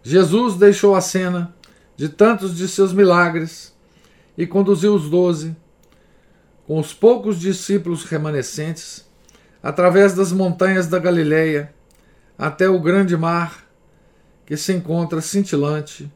Jesus 0.00 0.54
deixou 0.54 0.94
a 0.94 1.00
cena 1.00 1.52
de 1.96 2.08
tantos 2.08 2.56
de 2.56 2.68
seus 2.68 2.92
milagres 2.92 3.74
e 4.38 4.46
conduziu 4.46 4.94
os 4.94 5.10
doze, 5.10 5.54
com 6.66 6.78
os 6.78 6.94
poucos 6.94 7.38
discípulos 7.38 8.04
remanescentes, 8.04 9.04
através 9.60 10.14
das 10.14 10.30
montanhas 10.30 10.86
da 10.86 11.00
Galileia 11.00 11.74
até 12.38 12.68
o 12.68 12.80
grande 12.80 13.16
mar 13.16 13.68
que 14.46 14.56
se 14.56 14.72
encontra 14.72 15.20
cintilante 15.20 16.10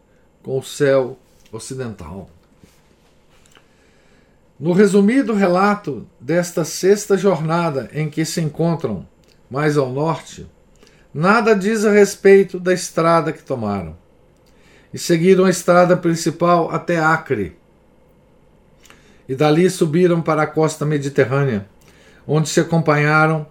com 0.44 0.58
o 0.58 0.62
céu 0.62 1.18
ocidental. 1.52 2.30
No 4.58 4.72
resumido 4.72 5.34
relato 5.34 6.06
desta 6.20 6.64
sexta 6.64 7.18
jornada 7.18 7.90
em 7.92 8.08
que 8.08 8.24
se 8.24 8.40
encontram 8.40 9.06
mais 9.50 9.76
ao 9.76 9.90
norte, 9.90 10.46
nada 11.12 11.54
diz 11.54 11.84
a 11.84 11.90
respeito 11.90 12.60
da 12.60 12.72
estrada 12.72 13.32
que 13.32 13.42
tomaram. 13.42 13.96
E 14.92 14.98
seguiram 14.98 15.44
a 15.44 15.50
estrada 15.50 15.96
principal 15.96 16.70
até 16.70 16.98
Acre. 16.98 17.56
E 19.28 19.34
dali 19.34 19.68
subiram 19.68 20.22
para 20.22 20.42
a 20.42 20.46
costa 20.46 20.86
mediterrânea, 20.86 21.66
onde 22.24 22.48
se 22.48 22.60
acompanharam 22.60 23.44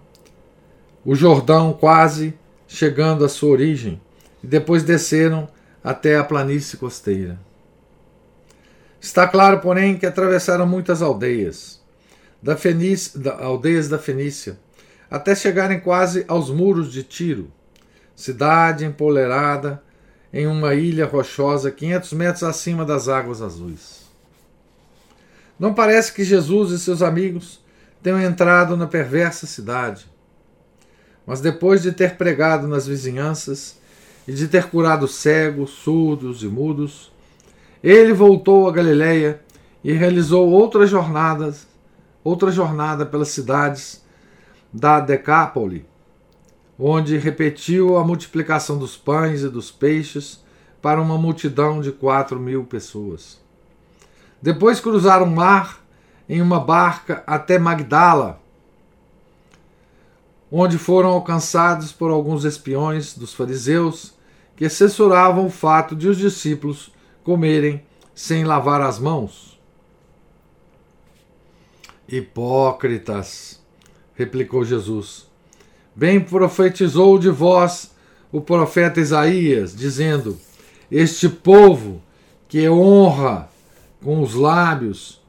o 1.04 1.14
Jordão 1.14 1.74
quase 1.74 2.32
chegando 2.66 3.26
à 3.26 3.28
sua 3.28 3.50
origem, 3.50 4.00
e 4.42 4.46
depois 4.46 4.82
desceram 4.82 5.48
até 5.82 6.16
a 6.16 6.24
planície 6.24 6.78
costeira. 6.78 7.38
Está 9.04 9.28
claro, 9.28 9.60
porém, 9.60 9.98
que 9.98 10.06
atravessaram 10.06 10.66
muitas 10.66 11.02
aldeias, 11.02 11.78
da 12.42 12.56
Fenícia, 12.56 13.20
da, 13.20 13.36
aldeias 13.36 13.86
da 13.86 13.98
Fenícia, 13.98 14.58
até 15.10 15.34
chegarem 15.34 15.78
quase 15.78 16.24
aos 16.26 16.48
muros 16.48 16.90
de 16.90 17.02
Tiro, 17.02 17.52
cidade 18.16 18.82
empolerada 18.82 19.82
em 20.32 20.46
uma 20.46 20.74
ilha 20.74 21.04
rochosa 21.04 21.70
500 21.70 22.12
metros 22.14 22.44
acima 22.44 22.82
das 22.82 23.06
águas 23.06 23.42
azuis. 23.42 24.06
Não 25.60 25.74
parece 25.74 26.10
que 26.10 26.24
Jesus 26.24 26.70
e 26.70 26.78
seus 26.78 27.02
amigos 27.02 27.62
tenham 28.02 28.22
entrado 28.22 28.74
na 28.74 28.86
perversa 28.86 29.46
cidade, 29.46 30.06
mas 31.26 31.42
depois 31.42 31.82
de 31.82 31.92
ter 31.92 32.16
pregado 32.16 32.66
nas 32.66 32.86
vizinhanças 32.86 33.78
e 34.26 34.32
de 34.32 34.48
ter 34.48 34.70
curado 34.70 35.06
cegos, 35.06 35.72
surdos 35.72 36.42
e 36.42 36.46
mudos, 36.46 37.12
ele 37.84 38.14
voltou 38.14 38.66
a 38.66 38.72
Galiléia 38.72 39.42
e 39.84 39.92
realizou 39.92 40.48
outras 40.48 40.88
jornadas, 40.88 41.66
outra 42.24 42.50
jornada 42.50 43.04
pelas 43.04 43.28
cidades 43.28 44.02
da 44.72 45.00
Decápole, 45.00 45.84
onde 46.78 47.18
repetiu 47.18 47.98
a 47.98 48.02
multiplicação 48.02 48.78
dos 48.78 48.96
pães 48.96 49.42
e 49.42 49.50
dos 49.50 49.70
peixes 49.70 50.42
para 50.80 50.98
uma 50.98 51.18
multidão 51.18 51.82
de 51.82 51.92
quatro 51.92 52.40
mil 52.40 52.64
pessoas. 52.64 53.38
Depois 54.40 54.80
cruzaram 54.80 55.26
o 55.26 55.30
mar 55.30 55.84
em 56.26 56.40
uma 56.40 56.58
barca 56.58 57.22
até 57.26 57.58
Magdala, 57.58 58.40
onde 60.50 60.78
foram 60.78 61.10
alcançados 61.10 61.92
por 61.92 62.10
alguns 62.10 62.46
espiões 62.46 63.14
dos 63.14 63.34
fariseus 63.34 64.14
que 64.56 64.70
censuravam 64.70 65.44
o 65.44 65.50
fato 65.50 65.94
de 65.94 66.08
os 66.08 66.16
discípulos 66.16 66.94
comerem 67.24 67.82
sem 68.14 68.44
lavar 68.44 68.80
as 68.80 68.98
mãos. 69.00 69.58
Hipócritas! 72.06 73.60
replicou 74.14 74.64
Jesus. 74.64 75.26
Bem 75.96 76.20
profetizou 76.20 77.18
de 77.18 77.30
vós 77.30 77.92
o 78.30 78.40
profeta 78.40 79.00
Isaías, 79.00 79.74
dizendo: 79.74 80.38
Este 80.90 81.28
povo 81.28 82.00
que 82.48 82.68
honra 82.68 83.48
com 84.02 84.20
os 84.20 84.34
lábios, 84.34 85.20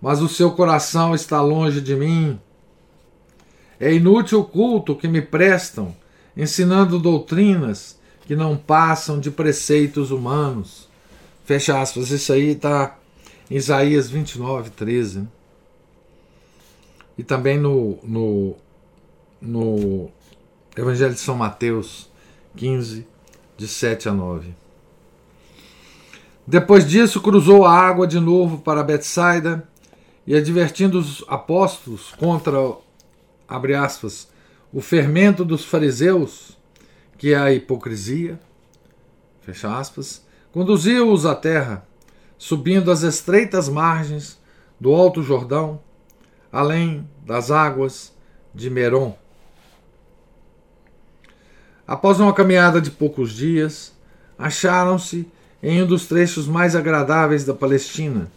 mas 0.00 0.22
o 0.22 0.28
seu 0.28 0.52
coração 0.52 1.14
está 1.14 1.42
longe 1.42 1.80
de 1.80 1.94
mim. 1.94 2.38
É 3.78 3.92
inútil 3.92 4.40
o 4.40 4.44
culto 4.44 4.94
que 4.94 5.08
me 5.08 5.22
prestam, 5.22 5.96
ensinando 6.36 6.98
doutrinas 6.98 7.98
que 8.26 8.36
não 8.36 8.56
passam 8.56 9.18
de 9.18 9.30
preceitos 9.30 10.10
humanos. 10.10 10.89
Fecha 11.50 11.80
aspas. 11.80 12.12
Isso 12.12 12.32
aí 12.32 12.50
está 12.50 12.96
em 13.50 13.56
Isaías 13.56 14.08
29, 14.08 14.70
13 14.70 15.26
e 17.18 17.24
também 17.24 17.58
no, 17.58 17.98
no, 18.04 18.56
no 19.40 20.08
Evangelho 20.76 21.12
de 21.12 21.18
São 21.18 21.34
Mateus 21.34 22.08
15, 22.54 23.04
de 23.56 23.66
7 23.66 24.08
a 24.08 24.12
9. 24.12 24.54
Depois 26.46 26.88
disso, 26.88 27.20
cruzou 27.20 27.64
a 27.64 27.76
água 27.76 28.06
de 28.06 28.20
novo 28.20 28.58
para 28.58 28.84
Betsaida 28.84 29.68
e, 30.24 30.36
advertindo 30.36 31.00
os 31.00 31.24
apóstolos 31.26 32.12
contra, 32.12 32.58
abre 33.48 33.74
aspas, 33.74 34.28
o 34.72 34.80
fermento 34.80 35.44
dos 35.44 35.64
fariseus, 35.64 36.56
que 37.18 37.32
é 37.32 37.36
a 37.36 37.52
hipocrisia, 37.52 38.38
fecha 39.42 39.76
aspas, 39.76 40.29
conduziu-os 40.52 41.24
à 41.26 41.34
terra, 41.34 41.86
subindo 42.36 42.90
as 42.90 43.02
estreitas 43.02 43.68
margens 43.68 44.40
do 44.78 44.92
Alto 44.94 45.22
Jordão, 45.22 45.80
além 46.50 47.08
das 47.24 47.50
águas 47.50 48.12
de 48.54 48.68
Meron. 48.68 49.16
Após 51.86 52.18
uma 52.18 52.32
caminhada 52.32 52.80
de 52.80 52.90
poucos 52.90 53.32
dias, 53.32 53.92
acharam-se 54.38 55.30
em 55.62 55.82
um 55.82 55.86
dos 55.86 56.06
trechos 56.06 56.48
mais 56.48 56.74
agradáveis 56.74 57.44
da 57.44 57.52
Palestina, 57.52 58.30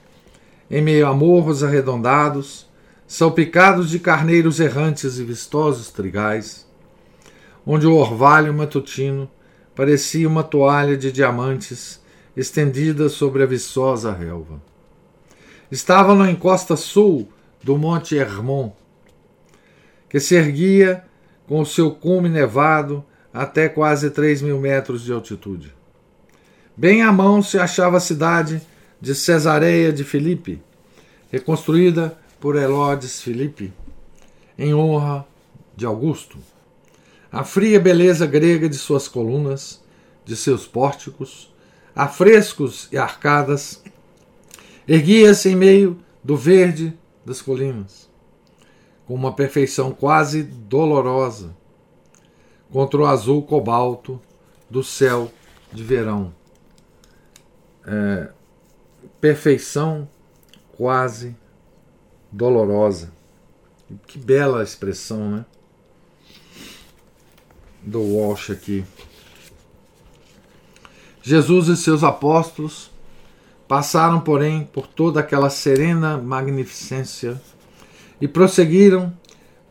em 0.69 0.81
meio 0.81 1.07
a 1.07 1.13
morros 1.13 1.63
arredondados, 1.63 2.67
salpicados 3.07 3.89
de 3.89 3.99
carneiros 3.99 4.59
errantes 4.59 5.17
e 5.17 5.23
vistosos 5.23 5.89
trigais, 5.89 6.67
onde 7.65 7.87
o 7.87 7.95
orvalho 7.95 8.53
matutino 8.53 9.29
parecia 9.75 10.27
uma 10.27 10.43
toalha 10.43 10.97
de 10.97 11.11
diamantes 11.11 12.02
estendida 12.35 13.09
sobre 13.09 13.43
a 13.43 13.45
viçosa 13.45 14.11
relva. 14.11 14.61
Estavam 15.71 16.15
na 16.15 16.29
encosta 16.29 16.75
sul 16.75 17.29
do 17.61 17.77
Monte 17.77 18.15
Hermon, 18.15 18.71
que 20.09 20.19
se 20.19 20.35
erguia 20.35 21.03
com 21.47 21.61
o 21.61 21.65
seu 21.65 21.91
cume 21.91 22.29
nevado 22.29 23.03
até 23.33 23.67
quase 23.67 24.09
3 24.09 24.41
mil 24.41 24.59
metros 24.59 25.03
de 25.03 25.11
altitude. 25.11 25.73
Bem 26.75 27.01
à 27.03 27.11
mão 27.11 27.41
se 27.41 27.57
achava 27.57 27.97
a 27.97 28.01
cidade 28.01 28.61
de 28.99 29.13
Cesareia 29.13 29.91
de 29.91 30.03
Filipe, 30.03 30.61
reconstruída 31.31 32.17
por 32.39 32.55
Helodes 32.55 33.21
Filipe, 33.21 33.71
em 34.57 34.73
honra 34.73 35.25
de 35.75 35.85
Augusto. 35.85 36.37
A 37.31 37.43
fria 37.43 37.79
beleza 37.79 38.25
grega 38.25 38.69
de 38.69 38.75
suas 38.75 39.07
colunas, 39.07 39.83
de 40.25 40.35
seus 40.35 40.67
pórticos, 40.67 41.52
afrescos 41.95 42.87
e 42.91 42.97
arcadas, 42.97 43.83
erguia-se 44.87 45.49
em 45.49 45.55
meio 45.55 45.99
do 46.23 46.35
verde 46.35 46.97
das 47.25 47.41
colinas, 47.41 48.09
com 49.05 49.13
uma 49.13 49.33
perfeição 49.33 49.91
quase 49.91 50.43
dolorosa, 50.43 51.55
contra 52.71 53.01
o 53.01 53.05
azul 53.05 53.43
cobalto 53.43 54.19
do 54.69 54.83
céu 54.83 55.31
de 55.71 55.83
verão. 55.83 56.33
É, 57.85 58.29
perfeição 59.21 60.09
quase 60.75 61.35
dolorosa. 62.31 63.11
Que 64.07 64.17
bela 64.17 64.63
expressão, 64.63 65.29
né? 65.29 65.45
Do 67.81 68.01
Walsh 68.01 68.51
aqui. 68.51 68.83
Jesus 71.25 71.69
e 71.69 71.77
seus 71.77 72.03
apóstolos 72.03 72.91
passaram, 73.65 74.19
porém, 74.19 74.69
por 74.73 74.85
toda 74.85 75.21
aquela 75.21 75.49
serena 75.49 76.17
magnificência 76.17 77.41
e 78.19 78.27
prosseguiram 78.27 79.13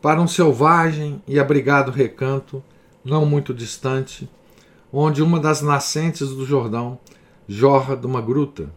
para 0.01 0.19
um 0.19 0.27
selvagem 0.27 1.21
e 1.27 1.39
abrigado 1.39 1.91
recanto, 1.91 2.63
não 3.05 3.23
muito 3.23 3.53
distante, 3.53 4.27
onde 4.91 5.21
uma 5.21 5.39
das 5.39 5.61
nascentes 5.61 6.29
do 6.29 6.43
Jordão 6.43 6.97
jorra 7.47 7.95
de 7.95 8.07
uma 8.07 8.19
gruta, 8.19 8.73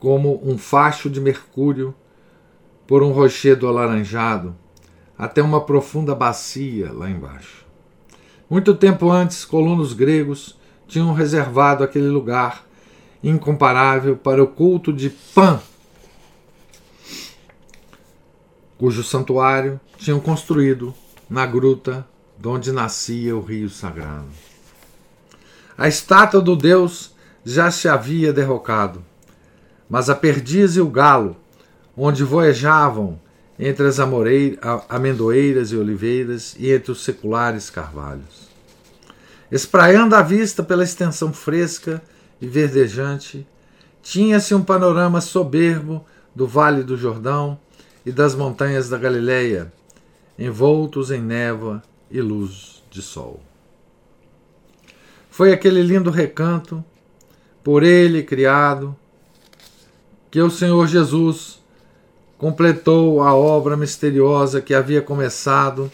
como 0.00 0.40
um 0.42 0.56
facho 0.56 1.10
de 1.10 1.20
mercúrio 1.20 1.94
por 2.86 3.02
um 3.02 3.12
rochedo 3.12 3.68
alaranjado, 3.68 4.56
até 5.18 5.42
uma 5.42 5.60
profunda 5.60 6.14
bacia 6.14 6.90
lá 6.90 7.10
embaixo. 7.10 7.66
Muito 8.48 8.74
tempo 8.74 9.10
antes, 9.10 9.44
colonos 9.44 9.92
gregos 9.92 10.57
tinham 10.88 11.12
reservado 11.12 11.84
aquele 11.84 12.08
lugar 12.08 12.64
incomparável 13.22 14.16
para 14.16 14.42
o 14.42 14.46
culto 14.46 14.92
de 14.92 15.10
Pan, 15.10 15.60
cujo 18.78 19.04
santuário 19.04 19.78
tinham 19.98 20.18
construído 20.18 20.94
na 21.28 21.44
gruta 21.44 22.06
de 22.38 22.48
onde 22.48 22.72
nascia 22.72 23.36
o 23.36 23.40
rio 23.40 23.68
sagrado. 23.68 24.28
A 25.76 25.86
estátua 25.86 26.40
do 26.40 26.56
deus 26.56 27.14
já 27.44 27.70
se 27.70 27.88
havia 27.88 28.32
derrocado, 28.32 29.04
mas 29.90 30.08
a 30.08 30.14
perdiz 30.14 30.76
e 30.76 30.80
o 30.80 30.88
galo, 30.88 31.36
onde 31.96 32.24
voejavam 32.24 33.20
entre 33.58 33.86
as 33.86 33.98
amendoeiras 34.88 35.72
e 35.72 35.76
oliveiras 35.76 36.54
e 36.58 36.70
entre 36.70 36.92
os 36.92 37.02
seculares 37.02 37.68
carvalhos 37.68 38.47
espraiando 39.50 40.14
a 40.14 40.22
vista 40.22 40.62
pela 40.62 40.84
extensão 40.84 41.32
fresca 41.32 42.02
e 42.40 42.46
verdejante, 42.46 43.46
tinha-se 44.02 44.54
um 44.54 44.62
panorama 44.62 45.20
soberbo 45.20 46.04
do 46.34 46.46
Vale 46.46 46.82
do 46.82 46.96
Jordão 46.96 47.58
e 48.04 48.12
das 48.12 48.34
montanhas 48.34 48.88
da 48.88 48.96
Galileia, 48.96 49.72
envoltos 50.38 51.10
em 51.10 51.20
névoa 51.20 51.82
e 52.10 52.20
luz 52.20 52.82
de 52.90 53.02
sol. 53.02 53.42
Foi 55.30 55.52
aquele 55.52 55.82
lindo 55.82 56.10
recanto, 56.10 56.84
por 57.62 57.82
ele 57.82 58.22
criado, 58.22 58.96
que 60.30 60.40
o 60.40 60.50
Senhor 60.50 60.86
Jesus 60.86 61.62
completou 62.36 63.22
a 63.22 63.34
obra 63.34 63.76
misteriosa 63.76 64.60
que 64.60 64.74
havia 64.74 65.02
começado 65.02 65.90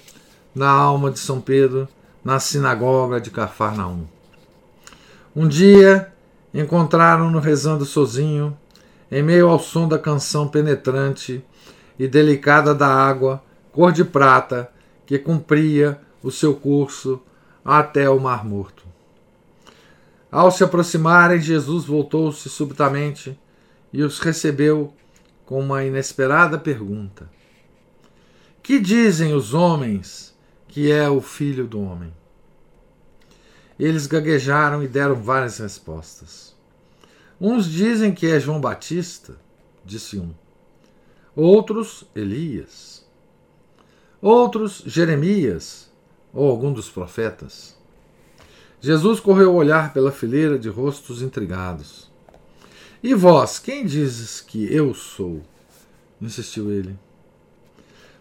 na 0.55 0.69
alma 0.69 1.11
de 1.11 1.19
São 1.19 1.41
Pedro 1.41 1.89
na 2.25 2.41
sinagoga 2.41 3.20
de 3.20 3.31
Cafarnaum. 3.31 4.07
Um 5.37 5.47
dia 5.47 6.12
encontraram-no 6.55 7.39
rezando 7.39 7.85
sozinho, 7.85 8.57
em 9.11 9.22
meio 9.22 9.49
ao 9.49 9.59
som 9.59 9.87
da 9.87 9.99
canção 9.99 10.49
penetrante 10.49 11.45
e 11.99 12.09
delicada 12.09 12.75
da 12.75 12.89
água, 12.89 13.43
cor 13.70 13.93
de 13.93 14.05
prata, 14.05 14.70
que 15.05 15.18
cumpria 15.18 16.01
o 16.22 16.31
seu 16.31 16.55
curso 16.55 17.20
até 17.64 18.09
o 18.09 18.18
Mar 18.18 18.45
Morto. 18.45 18.85
Ao 20.31 20.51
se 20.51 20.64
aproximarem, 20.64 21.41
Jesus 21.41 21.85
voltou-se 21.85 22.49
subitamente 22.49 23.39
e 23.93 24.03
os 24.03 24.18
recebeu 24.18 24.93
com 25.45 25.61
uma 25.61 25.85
inesperada 25.85 26.59
pergunta: 26.59 27.29
Que 28.62 28.81
dizem 28.81 29.35
os 29.35 29.55
homens 29.55 30.34
que 30.75 30.91
é 30.91 31.09
o 31.09 31.20
Filho 31.20 31.68
do 31.68 31.81
Homem. 31.81 32.12
Eles 33.79 34.09
gaguejaram 34.09 34.83
e 34.83 34.89
deram 34.89 35.14
várias 35.14 35.59
respostas. 35.59 36.53
Uns 37.41 37.66
dizem 37.66 38.12
que 38.12 38.27
é 38.27 38.41
João 38.41 38.61
Batista, 38.61 39.37
disse 39.85 40.18
um. 40.18 40.35
Outros, 41.37 42.03
Elias. 42.12 43.07
Outros, 44.20 44.83
Jeremias, 44.85 45.93
ou 46.33 46.51
algum 46.51 46.72
dos 46.72 46.89
profetas. 46.89 47.79
Jesus 48.81 49.20
correu 49.20 49.53
o 49.53 49.57
olhar 49.57 49.93
pela 49.93 50.11
fileira 50.11 50.59
de 50.59 50.68
rostos 50.68 51.22
intrigados. 51.22 52.11
E 53.01 53.14
vós, 53.14 53.61
quem 53.61 53.87
dizes 53.87 54.41
que 54.41 54.64
eu 54.75 54.93
sou? 54.93 55.41
insistiu 56.20 56.72
ele. 56.72 56.99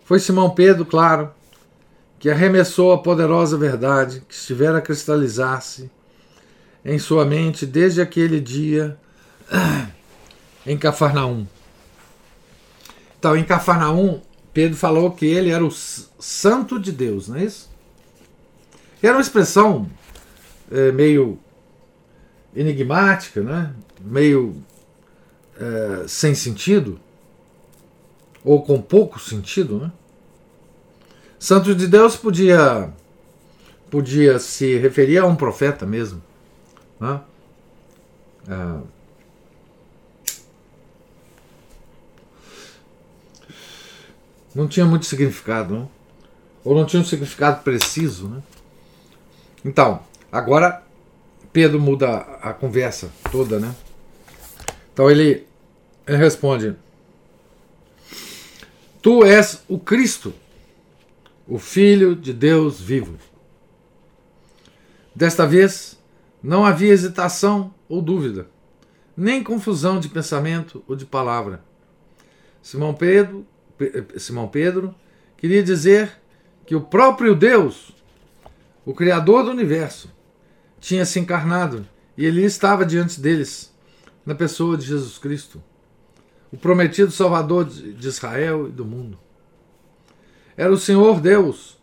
Foi 0.04 0.20
Simão 0.20 0.52
Pedro, 0.52 0.86
claro, 0.86 1.34
que 2.24 2.30
arremessou 2.30 2.94
a 2.94 2.98
poderosa 2.98 3.58
verdade 3.58 4.24
que 4.26 4.34
estivera 4.34 4.78
a 4.78 4.82
cristalizar-se 4.82 5.92
em 6.86 6.98
sua 6.98 7.26
mente 7.26 7.66
desde 7.66 8.00
aquele 8.00 8.40
dia 8.40 8.98
em 10.66 10.78
Cafarnaum. 10.78 11.46
Então, 13.20 13.36
em 13.36 13.44
Cafarnaum, 13.44 14.22
Pedro 14.54 14.78
falou 14.78 15.12
que 15.12 15.26
ele 15.26 15.50
era 15.50 15.66
o 15.66 15.70
santo 15.70 16.80
de 16.80 16.94
Deus, 16.94 17.28
não 17.28 17.36
é 17.36 17.44
isso? 17.44 17.70
Era 19.02 19.16
uma 19.16 19.22
expressão 19.22 19.92
é, 20.72 20.94
meio 20.94 21.38
enigmática, 22.56 23.42
né? 23.42 23.76
meio 24.00 24.64
é, 25.60 26.08
sem 26.08 26.34
sentido, 26.34 27.02
ou 28.46 28.64
com 28.64 28.82
pouco 28.82 29.20
sentido, 29.20 29.78
né? 29.78 29.92
Santo 31.44 31.76
de 31.76 31.88
Deus 31.88 32.16
podia 32.16 32.90
podia 33.92 34.40
se 34.40 34.78
referir 34.78 35.18
a 35.18 35.26
um 35.26 35.36
profeta 35.36 35.86
mesmo. 35.86 36.24
Né? 36.98 37.20
É. 38.48 38.80
Não 44.56 44.70
tinha 44.70 44.86
muito 44.86 45.06
significado, 45.06 45.80
né? 45.80 45.88
ou 46.64 46.74
não 46.74 46.86
tinha 46.86 47.02
um 47.02 47.06
significado 47.06 47.62
preciso. 47.62 48.30
Né? 48.30 48.42
Então, 49.66 50.02
agora 50.32 50.82
Pedro 51.52 51.78
muda 51.78 52.20
a 52.42 52.54
conversa 52.54 53.12
toda, 53.30 53.60
né? 53.60 53.76
Então 54.94 55.12
ele, 55.12 55.46
ele 56.08 56.18
responde: 56.18 56.74
Tu 59.02 59.26
és 59.26 59.62
o 59.68 59.78
Cristo, 59.78 60.34
o 61.48 61.60
Filho 61.60 62.16
de 62.16 62.32
Deus 62.32 62.80
vivo. 62.80 63.18
Desta 65.16 65.46
vez, 65.46 66.02
não 66.42 66.66
havia 66.66 66.94
hesitação 66.94 67.74
ou 67.88 68.02
dúvida, 68.02 68.48
nem 69.16 69.44
confusão 69.44 70.00
de 70.00 70.10
pensamento 70.10 70.84
ou 70.88 70.96
de 70.96 71.06
palavra. 71.06 71.64
Simão 72.62 72.94
Pedro, 72.94 73.46
Simão 74.18 74.48
Pedro, 74.48 74.96
queria 75.38 75.62
dizer 75.62 76.12
que 76.66 76.76
o 76.76 76.82
próprio 76.82 77.36
Deus, 77.36 77.94
o 78.86 78.94
Criador 78.94 79.44
do 79.44 79.52
universo, 79.52 80.10
tinha 80.80 81.06
se 81.06 81.20
encarnado 81.20 81.86
e 82.18 82.26
ele 82.26 82.44
estava 82.44 82.86
diante 82.86 83.20
deles, 83.20 83.74
na 84.26 84.34
pessoa 84.34 84.78
de 84.78 84.86
Jesus 84.86 85.18
Cristo, 85.18 85.62
o 86.52 86.58
prometido 86.58 87.12
Salvador 87.12 87.66
de 87.66 88.08
Israel 88.08 88.70
e 88.70 88.72
do 88.72 88.86
mundo. 88.86 89.20
Era 90.56 90.72
o 90.72 90.78
Senhor 90.78 91.20
Deus 91.20 91.78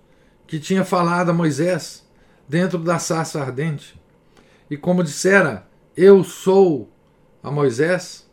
que 0.47 0.59
tinha 0.59 0.85
falado 0.85 1.31
a 1.31 1.35
Moisés 1.35 2.05
dentro 2.49 2.79
da 2.79 2.99
sarça 2.99 3.41
ardente. 3.41 4.01
E 4.69 4.77
como 4.77 5.05
dissera, 5.05 5.69
eu 5.97 6.25
sou 6.25 6.91
a 7.43 7.51
Moisés, 7.51 8.29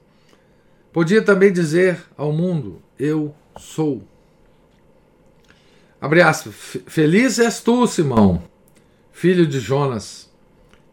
podia 0.92 1.22
também 1.22 1.52
dizer 1.52 2.04
ao 2.18 2.32
mundo, 2.32 2.82
eu 2.98 3.36
sou. 3.58 4.04
Abre 6.02 6.22
aspas, 6.22 6.56
feliz 6.88 7.40
és 7.40 7.62
tu, 7.62 7.86
Simão, 7.88 8.44
filho 9.12 9.46
de 9.46 9.60
Jonas, 9.60 10.32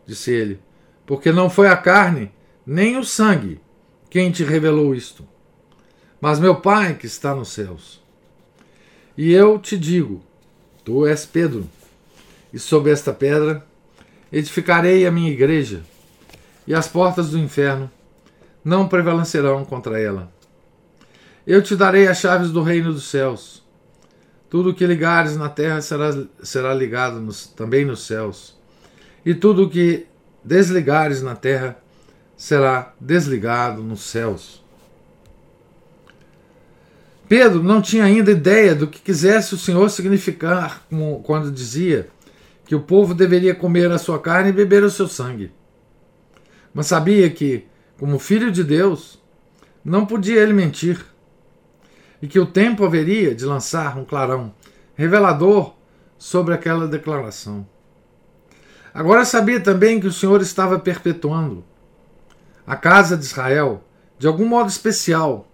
disse 0.07 0.30
ele, 0.30 0.61
porque 1.07 1.32
não 1.32 1.49
foi 1.49 1.68
a 1.68 1.76
carne 1.76 2.30
nem 2.66 2.99
o 2.99 3.05
sangue 3.05 3.61
quem 4.11 4.30
te 4.30 4.45
revelou 4.45 4.95
isto, 4.95 5.26
mas 6.20 6.38
meu 6.38 6.57
Pai 6.61 6.95
que 6.95 7.07
está 7.07 7.34
nos 7.34 7.49
céus. 7.49 8.03
E 9.16 9.32
eu 9.32 9.58
te 9.58 9.78
digo: 9.78 10.22
tu 10.84 11.06
és 11.06 11.24
Pedro, 11.24 11.68
e 12.52 12.58
sob 12.58 12.90
esta 12.90 13.12
pedra 13.12 13.64
edificarei 14.32 15.06
a 15.06 15.10
minha 15.10 15.30
igreja, 15.30 15.82
e 16.66 16.74
as 16.74 16.88
portas 16.88 17.30
do 17.30 17.38
inferno 17.38 17.90
não 18.64 18.88
prevalecerão 18.88 19.64
contra 19.64 20.00
ela. 20.00 20.32
Eu 21.46 21.62
te 21.62 21.76
darei 21.76 22.08
as 22.08 22.18
chaves 22.18 22.50
do 22.50 22.62
reino 22.62 22.92
dos 22.92 23.04
céus. 23.04 23.62
Tudo 24.48 24.70
o 24.70 24.74
que 24.74 24.86
ligares 24.86 25.36
na 25.36 25.48
terra 25.48 25.80
será, 25.80 26.10
será 26.42 26.72
ligado 26.72 27.20
nos, 27.20 27.46
também 27.46 27.84
nos 27.84 28.06
céus, 28.06 28.56
e 29.24 29.34
tudo 29.34 29.64
o 29.64 29.70
que 29.70 30.06
desligares 30.42 31.22
na 31.22 31.36
terra 31.36 31.76
será 32.36 32.92
desligado 33.00 33.82
nos 33.82 34.02
céus. 34.02 34.63
Pedro 37.37 37.64
não 37.64 37.82
tinha 37.82 38.05
ainda 38.05 38.30
ideia 38.30 38.76
do 38.76 38.87
que 38.87 39.01
quisesse 39.01 39.55
o 39.55 39.59
Senhor 39.59 39.91
significar 39.91 40.87
quando 41.24 41.51
dizia 41.51 42.09
que 42.64 42.76
o 42.76 42.80
povo 42.80 43.12
deveria 43.12 43.53
comer 43.53 43.91
a 43.91 43.99
sua 43.99 44.20
carne 44.20 44.51
e 44.51 44.53
beber 44.53 44.85
o 44.85 44.91
seu 44.91 45.09
sangue. 45.09 45.51
Mas 46.72 46.87
sabia 46.87 47.28
que, 47.28 47.66
como 47.99 48.20
filho 48.20 48.53
de 48.53 48.62
Deus, 48.62 49.20
não 49.85 50.07
podia 50.07 50.41
ele 50.41 50.53
mentir, 50.53 51.05
e 52.22 52.28
que 52.28 52.39
o 52.39 52.47
tempo 52.47 52.85
haveria 52.85 53.35
de 53.35 53.45
lançar 53.45 53.99
um 53.99 54.05
clarão 54.05 54.55
revelador 54.95 55.74
sobre 56.16 56.55
aquela 56.55 56.87
declaração. 56.87 57.66
Agora 58.95 59.24
sabia 59.24 59.59
também 59.59 59.99
que 59.99 60.07
o 60.07 60.12
Senhor 60.12 60.41
estava 60.41 60.78
perpetuando 60.78 61.64
a 62.64 62.76
casa 62.76 63.16
de 63.16 63.24
Israel 63.24 63.82
de 64.20 64.28
algum 64.28 64.47
modo 64.47 64.70
especial, 64.70 65.49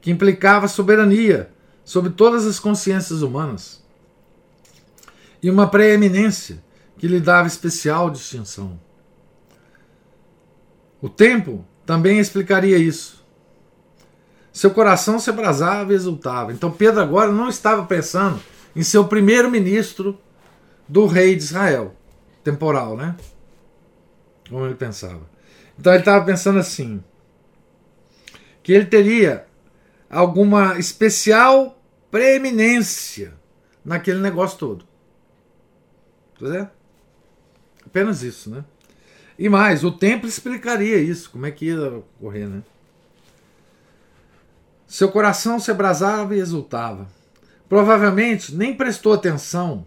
que 0.00 0.10
implicava 0.10 0.68
soberania 0.68 1.50
sobre 1.84 2.10
todas 2.10 2.46
as 2.46 2.58
consciências 2.58 3.22
humanas 3.22 3.82
e 5.42 5.50
uma 5.50 5.68
preeminência 5.68 6.62
que 6.98 7.08
lhe 7.08 7.20
dava 7.20 7.48
especial 7.48 8.10
distinção. 8.10 8.78
O 11.00 11.08
tempo 11.08 11.64
também 11.86 12.18
explicaria 12.18 12.76
isso. 12.76 13.24
Seu 14.52 14.70
coração 14.70 15.18
se 15.18 15.30
abrasava 15.30 15.92
e 15.92 15.96
exultava. 15.96 16.52
Então 16.52 16.70
Pedro 16.70 17.00
agora 17.00 17.32
não 17.32 17.48
estava 17.48 17.86
pensando 17.86 18.40
em 18.76 18.82
ser 18.82 18.98
o 18.98 19.08
primeiro-ministro 19.08 20.18
do 20.88 21.06
rei 21.06 21.36
de 21.36 21.42
Israel 21.42 21.94
temporal, 22.44 22.96
né? 22.96 23.16
Como 24.48 24.66
ele 24.66 24.74
pensava. 24.74 25.22
Então 25.78 25.92
ele 25.92 26.02
estava 26.02 26.24
pensando 26.24 26.58
assim: 26.58 27.02
que 28.62 28.72
ele 28.72 28.86
teria 28.86 29.46
alguma 30.10 30.78
especial 30.78 31.80
preeminência 32.10 33.32
naquele 33.84 34.18
negócio 34.18 34.58
todo. 34.58 34.84
Tá 36.38 36.70
Apenas 37.86 38.22
isso, 38.22 38.50
né? 38.50 38.64
E 39.38 39.48
mais, 39.48 39.84
o 39.84 39.92
templo 39.92 40.28
explicaria 40.28 40.98
isso, 40.98 41.30
como 41.30 41.46
é 41.46 41.50
que 41.50 41.66
ia 41.66 41.80
ocorrer, 41.88 42.48
né? 42.48 42.62
Seu 44.86 45.10
coração 45.10 45.58
se 45.58 45.70
abrasava 45.70 46.34
e 46.34 46.40
exultava. 46.40 47.08
Provavelmente 47.68 48.54
nem 48.54 48.74
prestou 48.74 49.12
atenção 49.12 49.86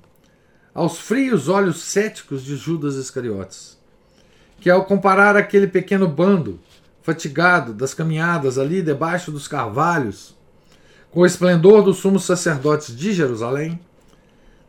aos 0.74 1.00
frios 1.00 1.50
olhos 1.50 1.84
céticos 1.84 2.44
de 2.44 2.56
Judas 2.56 2.96
Iscariotes, 2.96 3.78
que 4.60 4.70
ao 4.70 4.86
comparar 4.86 5.36
aquele 5.36 5.68
pequeno 5.68 6.08
bando, 6.08 6.60
fatigado 7.04 7.74
das 7.74 7.93
caminhadas 7.93 8.58
ali 8.58 8.82
debaixo 8.82 9.32
dos 9.32 9.47
carvalhos, 9.47 10.36
com 11.12 11.20
o 11.20 11.26
esplendor 11.26 11.84
dos 11.84 11.97
sumos 11.97 12.26
sacerdotes 12.26 12.95
de 12.95 13.14
Jerusalém, 13.14 13.80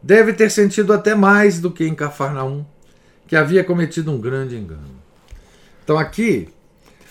deve 0.03 0.35
ter 0.35 0.51
sentido 0.51 0.93
até 0.93 1.14
mais 1.14 1.59
do 1.59 1.70
que 1.70 1.87
em 1.87 1.95
Cafarnaum, 1.95 2.66
que 3.26 3.35
havia 3.35 3.64
cometido 3.64 4.12
um 4.12 4.20
grande 4.20 4.57
engano. 4.57 4.91
Então 5.82 5.97
aqui 5.97 6.49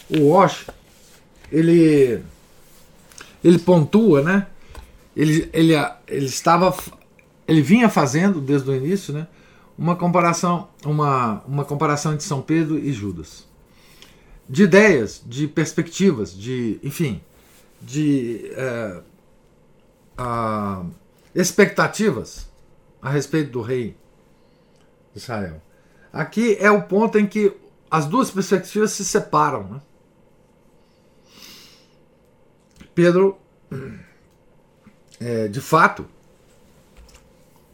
o 0.09 0.29
Wash 0.29 0.67
ele 1.51 2.21
ele 3.43 3.59
pontua, 3.59 4.21
né? 4.21 4.47
Ele, 5.15 5.49
ele, 5.53 5.73
ele 6.07 6.25
estava 6.25 6.73
ele 7.47 7.61
vinha 7.61 7.89
fazendo 7.89 8.39
desde 8.39 8.69
o 8.69 8.75
início, 8.75 9.13
né, 9.13 9.27
uma 9.77 9.95
comparação, 9.95 10.69
uma, 10.85 11.43
uma 11.47 11.65
comparação 11.65 12.13
entre 12.13 12.25
São 12.25 12.41
Pedro 12.41 12.77
e 12.77 12.91
Judas, 12.91 13.45
de 14.47 14.63
ideias, 14.63 15.23
de 15.25 15.47
perspectivas, 15.47 16.35
de, 16.37 16.79
enfim, 16.83 17.21
de 17.81 18.51
é, 18.55 19.01
a, 20.17 20.85
expectativas 21.33 22.49
a 23.01 23.09
respeito 23.09 23.51
do 23.51 23.61
rei 23.61 23.97
de 25.13 25.19
Israel. 25.19 25.61
Aqui 26.11 26.57
é 26.59 26.69
o 26.69 26.83
ponto 26.83 27.17
em 27.17 27.25
que 27.25 27.55
as 27.89 28.05
duas 28.05 28.29
perspectivas 28.31 28.91
se 28.91 29.03
separam. 29.03 29.63
Né? 29.63 29.81
Pedro, 32.93 33.37
é, 35.19 35.47
de 35.47 35.61
fato, 35.61 36.05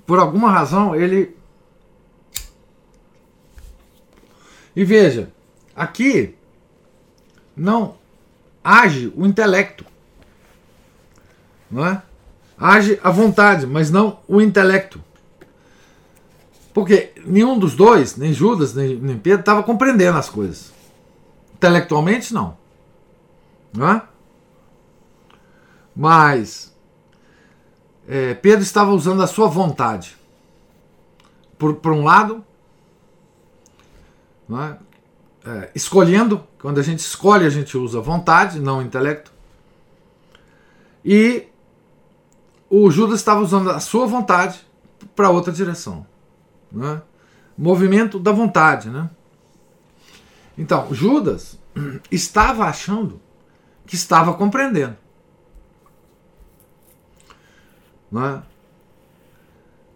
por 0.05 0.17
alguma 0.17 0.49
razão, 0.49 0.95
ele. 0.95 1.37
E 4.75 4.85
veja, 4.85 5.31
aqui 5.75 6.38
não 7.59 7.95
age 8.63 9.11
o 9.15 9.25
intelecto. 9.25 9.85
Não 11.69 11.85
é? 11.85 12.01
Age 12.57 12.99
a 13.03 13.11
vontade, 13.11 13.67
mas 13.67 13.91
não 13.91 14.19
o 14.27 14.41
intelecto. 14.41 15.03
Porque 16.73 17.11
nenhum 17.25 17.59
dos 17.59 17.75
dois, 17.75 18.15
nem 18.15 18.31
Judas, 18.31 18.73
nem, 18.73 18.95
nem 18.95 19.17
Pedro, 19.17 19.41
estava 19.41 19.63
compreendendo 19.63 20.17
as 20.17 20.29
coisas. 20.29 20.71
Intelectualmente, 21.53 22.33
não. 22.33 22.57
Não 23.73 23.89
é? 23.89 24.01
Mas 25.95 26.73
é, 28.07 28.33
Pedro 28.35 28.61
estava 28.61 28.91
usando 28.91 29.21
a 29.21 29.27
sua 29.27 29.47
vontade. 29.47 30.17
Por, 31.57 31.75
por 31.75 31.91
um 31.91 32.03
lado, 32.03 32.43
é? 34.49 34.77
É, 35.45 35.69
escolhendo, 35.73 36.45
quando 36.59 36.79
a 36.79 36.83
gente 36.83 36.99
escolhe, 36.99 37.45
a 37.45 37.49
gente 37.49 37.77
usa 37.77 38.01
vontade, 38.01 38.59
não 38.59 38.81
intelecto. 38.81 39.31
E 41.03 41.47
o 42.69 42.91
Judas 42.91 43.19
estava 43.19 43.39
usando 43.39 43.69
a 43.69 43.79
sua 43.79 44.05
vontade 44.05 44.59
para 45.15 45.29
outra 45.29 45.51
direção. 45.51 46.05
É? 46.75 47.01
Movimento 47.57 48.19
da 48.19 48.31
vontade. 48.31 48.89
Né? 48.89 49.09
Então, 50.57 50.93
Judas 50.93 51.57
estava 52.11 52.65
achando 52.65 53.19
que 53.85 53.95
estava 53.95 54.33
compreendendo. 54.33 54.95
Não 58.11 58.25
é? 58.25 58.41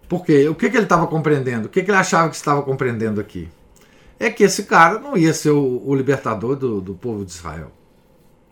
Porque 0.07 0.47
o 0.47 0.55
que, 0.55 0.69
que 0.69 0.77
ele 0.77 0.85
estava 0.85 1.07
compreendendo? 1.07 1.67
O 1.67 1.69
que, 1.69 1.81
que 1.83 1.89
ele 1.89 1.97
achava 1.97 2.29
que 2.29 2.35
estava 2.35 2.61
compreendendo 2.61 3.19
aqui? 3.19 3.49
É 4.23 4.29
que 4.29 4.41
esse 4.41 4.63
cara 4.63 4.99
não 4.99 5.17
ia 5.17 5.33
ser 5.33 5.49
o, 5.49 5.85
o 5.85 5.93
libertador 5.93 6.55
do, 6.55 6.79
do, 6.79 6.93
povo 6.93 7.25
de 7.25 7.31
Israel. 7.31 7.73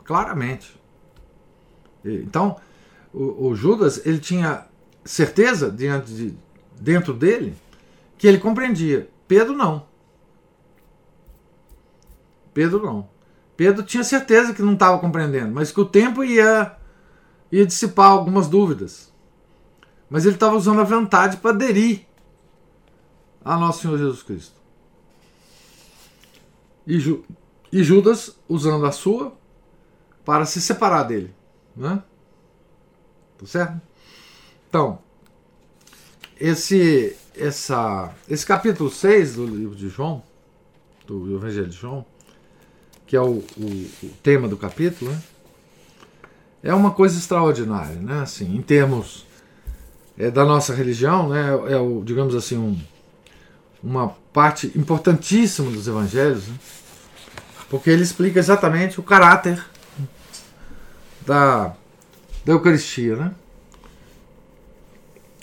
Claramente. 0.04 0.78
Então, 2.04 2.58
o, 3.14 3.48
o, 3.48 3.56
Judas 3.56 4.06
ele 4.06 4.20
tinha 4.20 4.68
certeza 5.06 5.72
diante 5.72 6.12
de, 6.12 6.38
dentro 6.78 7.14
dele 7.14 7.56
que 8.18 8.28
ele 8.28 8.38
compreendia. 8.38 9.10
Pedro 9.30 9.54
não. 9.54 9.86
Pedro 12.54 12.84
não. 12.84 13.08
Pedro 13.56 13.82
tinha 13.82 14.04
certeza 14.04 14.54
que 14.54 14.62
não 14.62 14.74
estava 14.74 15.00
compreendendo, 15.00 15.54
mas 15.54 15.72
que 15.72 15.80
o 15.80 15.86
tempo 15.86 16.22
ia 16.22 16.76
ia 17.50 17.66
dissipar 17.66 18.12
algumas 18.12 18.50
dúvidas. 18.50 19.10
Mas 20.10 20.26
ele 20.26 20.36
estava 20.36 20.58
usando 20.58 20.82
a 20.82 20.84
vontade 20.84 21.38
para 21.38 21.52
aderir 21.52 22.02
a 23.46 23.56
nosso 23.56 23.84
Senhor 23.84 23.98
Jesus 23.98 24.22
Cristo. 24.22 24.61
E, 26.86 27.00
Ju, 27.00 27.24
e 27.72 27.84
Judas 27.84 28.38
usando 28.48 28.86
a 28.86 28.92
sua 28.92 29.34
para 30.26 30.46
se 30.46 30.62
separar 30.62 31.04
dele. 31.04 31.34
Né? 31.76 32.02
Tá 33.38 33.46
certo? 33.46 33.82
Então, 34.68 35.00
esse, 36.40 37.16
essa, 37.36 38.14
esse 38.30 38.46
capítulo 38.46 38.90
6 38.90 39.36
do 39.36 39.46
livro 39.46 39.76
de 39.76 39.90
João, 39.90 40.24
do 41.06 41.36
Evangelho 41.36 41.68
de 41.68 41.76
João, 41.76 42.06
que 43.06 43.16
é 43.16 43.22
o, 43.22 43.44
o, 43.58 43.90
o 44.04 44.10
tema 44.24 44.48
do 44.48 44.56
capítulo, 44.58 45.12
né? 45.12 45.22
é 46.64 46.74
uma 46.74 46.92
coisa 46.92 47.18
extraordinária, 47.18 47.96
né? 47.96 48.22
Assim, 48.22 48.56
em 48.56 48.62
termos 48.62 49.26
é, 50.18 50.30
da 50.30 50.46
nossa 50.46 50.74
religião, 50.74 51.30
né? 51.30 51.50
É 51.70 51.78
o, 51.78 52.04
digamos 52.04 52.36
assim, 52.36 52.58
um, 52.58 52.80
uma 53.84 54.10
parte 54.32 54.72
importantíssima 54.76 55.72
dos 55.72 55.88
evangelhos, 55.88 56.48
né? 56.48 56.56
porque 57.70 57.90
ele 57.90 58.04
explica 58.04 58.40
exatamente 58.40 59.00
o 59.00 59.04
caráter 59.04 59.64
da, 61.26 61.76
da 62.46 62.54
Eucaristia, 62.54 63.16
né? 63.16 63.36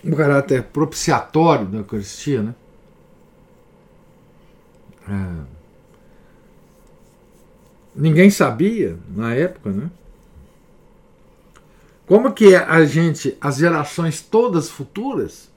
O 0.05 0.15
caráter 0.15 0.63
propiciatório 0.65 1.67
da 1.67 1.79
Eucaristia, 1.79 2.43
né? 2.43 2.55
É. 5.09 5.59
Ninguém 7.95 8.31
sabia 8.31 8.97
na 9.09 9.35
época, 9.35 9.71
né? 9.71 9.91
Como 12.07 12.33
que 12.33 12.55
a 12.55 12.85
gente, 12.85 13.37
as 13.41 13.57
gerações 13.57 14.23
todas 14.23 14.71
futuras, 14.71 15.51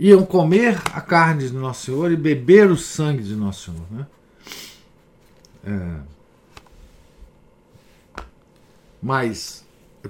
iam 0.00 0.24
comer 0.24 0.80
a 0.94 1.00
carne 1.02 1.46
de 1.46 1.52
Nosso 1.52 1.84
Senhor 1.84 2.10
e 2.10 2.16
beber 2.16 2.70
o 2.70 2.76
sangue 2.76 3.22
de 3.22 3.36
Nosso 3.36 3.70
Senhor, 3.70 3.86
né? 3.90 4.06
É. 5.62 6.00
Mas 9.02 9.62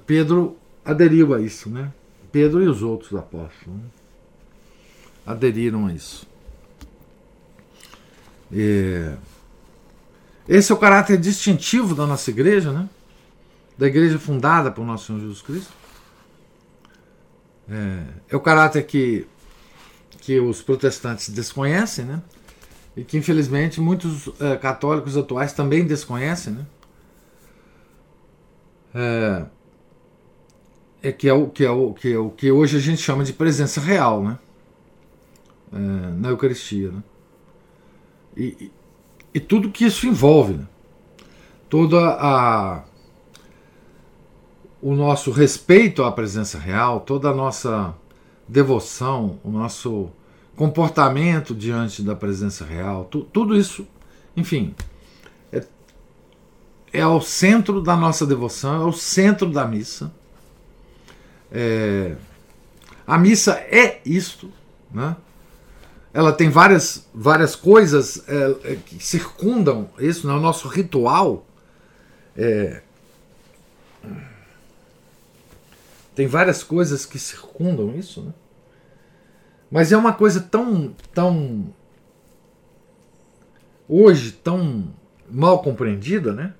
Pedro 0.06 0.56
aderiu 0.84 1.34
a 1.34 1.40
isso, 1.40 1.68
né? 1.68 1.92
Pedro 2.30 2.62
e 2.62 2.68
os 2.68 2.82
outros 2.82 3.12
apóstolos 3.18 3.66
né? 3.66 3.84
aderiram 5.26 5.88
a 5.88 5.92
isso. 5.92 6.24
E 8.52 9.12
esse 10.48 10.70
é 10.70 10.74
o 10.74 10.78
caráter 10.78 11.18
distintivo 11.18 11.96
da 11.96 12.06
nossa 12.06 12.30
igreja, 12.30 12.72
né? 12.72 12.88
Da 13.76 13.88
igreja 13.88 14.20
fundada 14.20 14.70
por 14.70 14.86
nosso 14.86 15.06
Senhor 15.06 15.20
Jesus 15.20 15.42
Cristo. 15.42 15.72
É, 17.68 18.04
é 18.28 18.36
o 18.36 18.40
caráter 18.40 18.84
que, 18.84 19.26
que 20.30 20.38
os 20.38 20.62
protestantes 20.62 21.28
desconhecem, 21.28 22.04
né? 22.04 22.22
E 22.96 23.02
que 23.02 23.18
infelizmente 23.18 23.80
muitos 23.80 24.30
é, 24.40 24.56
católicos 24.56 25.16
atuais 25.16 25.52
também 25.52 25.84
desconhecem, 25.84 26.52
né? 26.52 26.66
É, 28.94 29.44
é 31.02 31.10
que 31.10 31.28
é 31.28 31.32
o 31.32 31.48
que 31.48 31.64
é 31.64 31.70
o 31.72 31.92
que 31.92 32.12
é 32.12 32.18
o 32.18 32.30
que 32.30 32.52
hoje 32.52 32.76
a 32.76 32.80
gente 32.80 33.02
chama 33.02 33.24
de 33.24 33.32
presença 33.32 33.80
real, 33.80 34.22
né? 34.22 34.38
É, 35.72 35.76
na 35.76 36.28
Eucaristia, 36.28 36.92
né? 36.92 37.02
E, 38.36 38.44
e, 38.60 38.72
e, 39.34 39.40
tudo 39.40 39.72
que 39.72 39.84
isso 39.84 40.06
envolve, 40.06 40.54
né? 40.54 40.68
toda 41.68 41.98
a 42.20 42.84
o 44.80 44.94
nosso 44.94 45.32
respeito 45.32 46.04
à 46.04 46.12
presença 46.12 46.56
real, 46.56 47.00
toda 47.00 47.30
a 47.30 47.34
nossa 47.34 47.92
devoção, 48.46 49.40
o 49.42 49.50
nosso 49.50 50.12
comportamento 50.60 51.54
diante 51.54 52.02
da 52.02 52.14
presença 52.14 52.66
real, 52.66 53.06
tu, 53.06 53.22
tudo 53.22 53.56
isso, 53.56 53.88
enfim, 54.36 54.74
é, 55.50 55.64
é 56.92 57.00
ao 57.00 57.22
centro 57.22 57.80
da 57.80 57.96
nossa 57.96 58.26
devoção, 58.26 58.82
é 58.82 58.84
o 58.84 58.92
centro 58.92 59.50
da 59.50 59.66
missa 59.66 60.12
é, 61.50 62.14
a 63.06 63.16
missa 63.16 63.54
é 63.54 64.02
isto, 64.04 64.52
né? 64.92 65.16
ela 66.12 66.30
tem 66.30 66.50
várias, 66.50 67.08
várias 67.14 67.56
coisas 67.56 68.22
é, 68.28 68.72
é 68.72 68.76
que 68.76 69.02
circundam 69.02 69.88
isso, 69.98 70.26
né? 70.26 70.34
o 70.34 70.40
nosso 70.40 70.68
ritual. 70.68 71.46
É, 72.36 72.82
tem 76.14 76.26
várias 76.26 76.62
coisas 76.62 77.06
que 77.06 77.18
circundam 77.18 77.96
isso, 77.96 78.20
né? 78.20 78.34
Mas 79.70 79.92
é 79.92 79.96
uma 79.96 80.12
coisa 80.12 80.40
tão, 80.40 80.94
tão 81.14 81.72
hoje 83.88 84.32
tão 84.32 84.92
mal 85.30 85.62
compreendida, 85.62 86.32
né? 86.32 86.54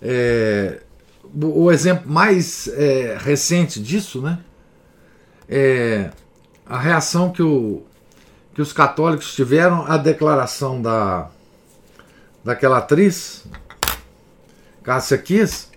É, 0.00 0.80
o 1.34 1.70
exemplo 1.70 2.10
mais 2.10 2.68
é, 2.68 3.16
recente 3.18 3.80
disso, 3.80 4.22
né? 4.22 4.38
É 5.48 6.10
a 6.66 6.78
reação 6.78 7.30
que, 7.30 7.42
o, 7.42 7.82
que 8.54 8.60
os 8.60 8.72
católicos 8.72 9.34
tiveram 9.34 9.86
à 9.86 9.96
declaração 9.96 10.80
da, 10.82 11.30
daquela 12.44 12.78
atriz, 12.78 13.44
Cássia 14.82 15.16
Kiss, 15.16 15.68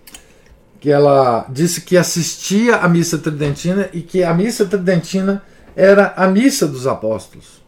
que 0.82 0.90
ela 0.90 1.46
disse 1.50 1.82
que 1.82 1.96
assistia 1.96 2.78
à 2.78 2.90
missa 2.90 3.18
tridentina 3.18 3.90
e 3.94 4.02
que 4.02 4.24
a 4.24 4.34
missa 4.34 4.66
tridentina 4.66 5.42
era 5.76 6.14
a 6.16 6.28
missa 6.28 6.68
dos 6.68 6.88
apóstolos. 6.88 7.62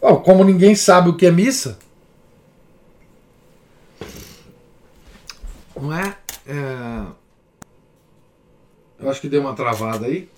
Bom, 0.00 0.16
como 0.20 0.44
ninguém 0.44 0.74
sabe 0.74 1.08
o 1.08 1.16
que 1.16 1.26
é 1.26 1.30
missa, 1.30 1.78
não 5.80 5.92
é? 5.92 6.16
é... 6.46 7.06
Eu 8.98 9.10
acho 9.10 9.20
que 9.20 9.28
deu 9.28 9.40
uma 9.40 9.54
travada 9.54 10.06
aí. 10.06 10.28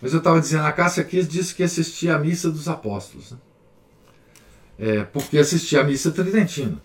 Mas 0.00 0.12
eu 0.12 0.18
estava 0.18 0.40
dizendo, 0.40 0.64
a 0.64 0.72
Cássia 0.72 1.04
Kiss 1.04 1.28
disse 1.28 1.54
que 1.54 1.62
assistia 1.62 2.16
a 2.16 2.18
missa 2.18 2.50
dos 2.50 2.68
apóstolos. 2.68 3.32
Né? 3.32 3.38
É, 4.78 5.04
porque 5.04 5.38
assistia 5.38 5.80
a 5.80 5.84
missa 5.84 6.10
tridentina. 6.10 6.78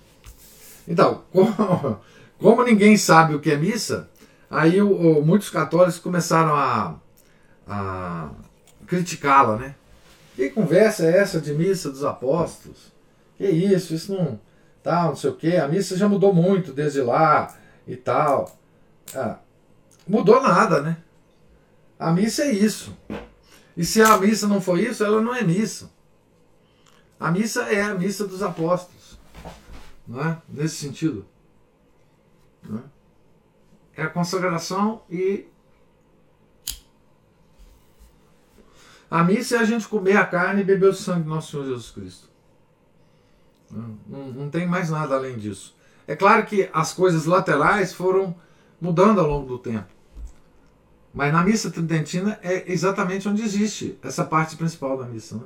Então, 0.87 1.23
como, 1.31 1.99
como, 2.39 2.63
ninguém 2.63 2.97
sabe 2.97 3.35
o 3.35 3.39
que 3.39 3.51
é 3.51 3.57
missa, 3.57 4.09
aí 4.49 4.81
o, 4.81 4.91
o, 4.91 5.25
muitos 5.25 5.49
católicos 5.49 5.99
começaram 5.99 6.55
a, 6.55 6.95
a 7.71 8.29
criticá-la, 8.85 9.55
né? 9.55 9.75
Que 10.35 10.49
conversa 10.49 11.05
é 11.05 11.17
essa 11.17 11.39
de 11.39 11.53
missa 11.53 11.89
dos 11.89 12.03
apóstolos? 12.03 12.91
Que 13.37 13.47
isso, 13.47 13.93
isso 13.93 14.13
não. 14.13 14.39
Tal, 14.83 15.09
não 15.09 15.15
sei 15.15 15.29
o 15.29 15.35
que. 15.35 15.55
A 15.55 15.67
missa 15.67 15.95
já 15.95 16.09
mudou 16.09 16.33
muito 16.33 16.73
desde 16.73 17.01
lá 17.01 17.55
e 17.87 17.95
tal. 17.95 18.57
Ah, 19.15 19.37
mudou 20.07 20.41
nada, 20.41 20.81
né? 20.81 20.97
A 21.97 22.11
missa 22.11 22.43
é 22.43 22.51
isso. 22.51 22.95
E 23.77 23.85
se 23.85 24.01
a 24.01 24.17
missa 24.17 24.47
não 24.47 24.59
for 24.59 24.79
isso, 24.79 25.03
ela 25.03 25.21
não 25.21 25.33
é 25.33 25.43
missa. 25.43 25.89
A 27.19 27.31
missa 27.31 27.63
é 27.63 27.81
a 27.81 27.93
missa 27.93 28.27
dos 28.27 28.41
apóstolos. 28.41 29.19
Não 30.07 30.19
é? 30.21 30.41
Nesse 30.49 30.75
sentido. 30.75 31.25
É? 33.95 34.01
é 34.01 34.03
a 34.03 34.09
consagração 34.09 35.03
e. 35.09 35.45
A 39.11 39.25
missa 39.25 39.57
é 39.57 39.59
a 39.59 39.65
gente 39.65 39.89
comer 39.89 40.15
a 40.15 40.25
carne 40.25 40.61
e 40.61 40.63
beber 40.63 40.87
o 40.87 40.93
sangue 40.93 41.23
do 41.23 41.29
nosso 41.29 41.51
Senhor 41.51 41.65
Jesus 41.65 41.91
Cristo. 41.91 42.29
Não, 43.69 44.31
não 44.31 44.49
tem 44.49 44.65
mais 44.65 44.89
nada 44.89 45.15
além 45.15 45.37
disso. 45.37 45.75
É 46.07 46.15
claro 46.15 46.45
que 46.45 46.69
as 46.73 46.93
coisas 46.93 47.25
laterais 47.25 47.93
foram 47.93 48.33
mudando 48.79 49.19
ao 49.19 49.27
longo 49.27 49.47
do 49.47 49.59
tempo. 49.59 49.89
Mas 51.13 51.33
na 51.33 51.43
missa 51.43 51.69
tridentina 51.69 52.39
é 52.41 52.71
exatamente 52.71 53.27
onde 53.27 53.41
existe 53.41 53.99
essa 54.01 54.23
parte 54.23 54.55
principal 54.55 54.97
da 54.97 55.05
missa. 55.05 55.35
Né? 55.35 55.43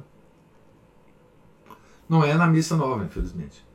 Não 2.08 2.24
é 2.24 2.36
na 2.36 2.46
missa 2.46 2.76
nova, 2.76 3.04
infelizmente. 3.04 3.66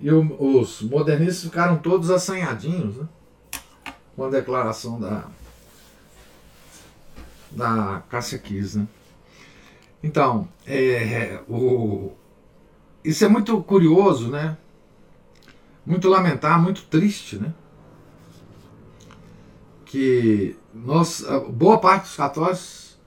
E 0.00 0.10
os 0.10 0.80
modernistas 0.80 1.44
ficaram 1.44 1.76
todos 1.76 2.10
assanhadinhos 2.10 2.96
né? 2.96 3.08
Com 4.18 4.24
a 4.24 4.30
declaração 4.30 4.98
da, 4.98 5.28
da 7.52 8.02
Cássia 8.08 8.36
Kiss. 8.36 8.76
Né? 8.76 8.88
Então, 10.02 10.48
é, 10.66 11.40
o, 11.48 12.10
isso 13.04 13.24
é 13.24 13.28
muito 13.28 13.62
curioso, 13.62 14.28
né? 14.28 14.58
Muito 15.86 16.08
lamentável, 16.08 16.60
muito 16.60 16.82
triste, 16.86 17.36
né? 17.36 17.54
Que 19.84 20.56
nós, 20.74 21.24
boa 21.50 21.78
parte 21.78 22.02
dos 22.02 22.16
católicos 22.16 22.98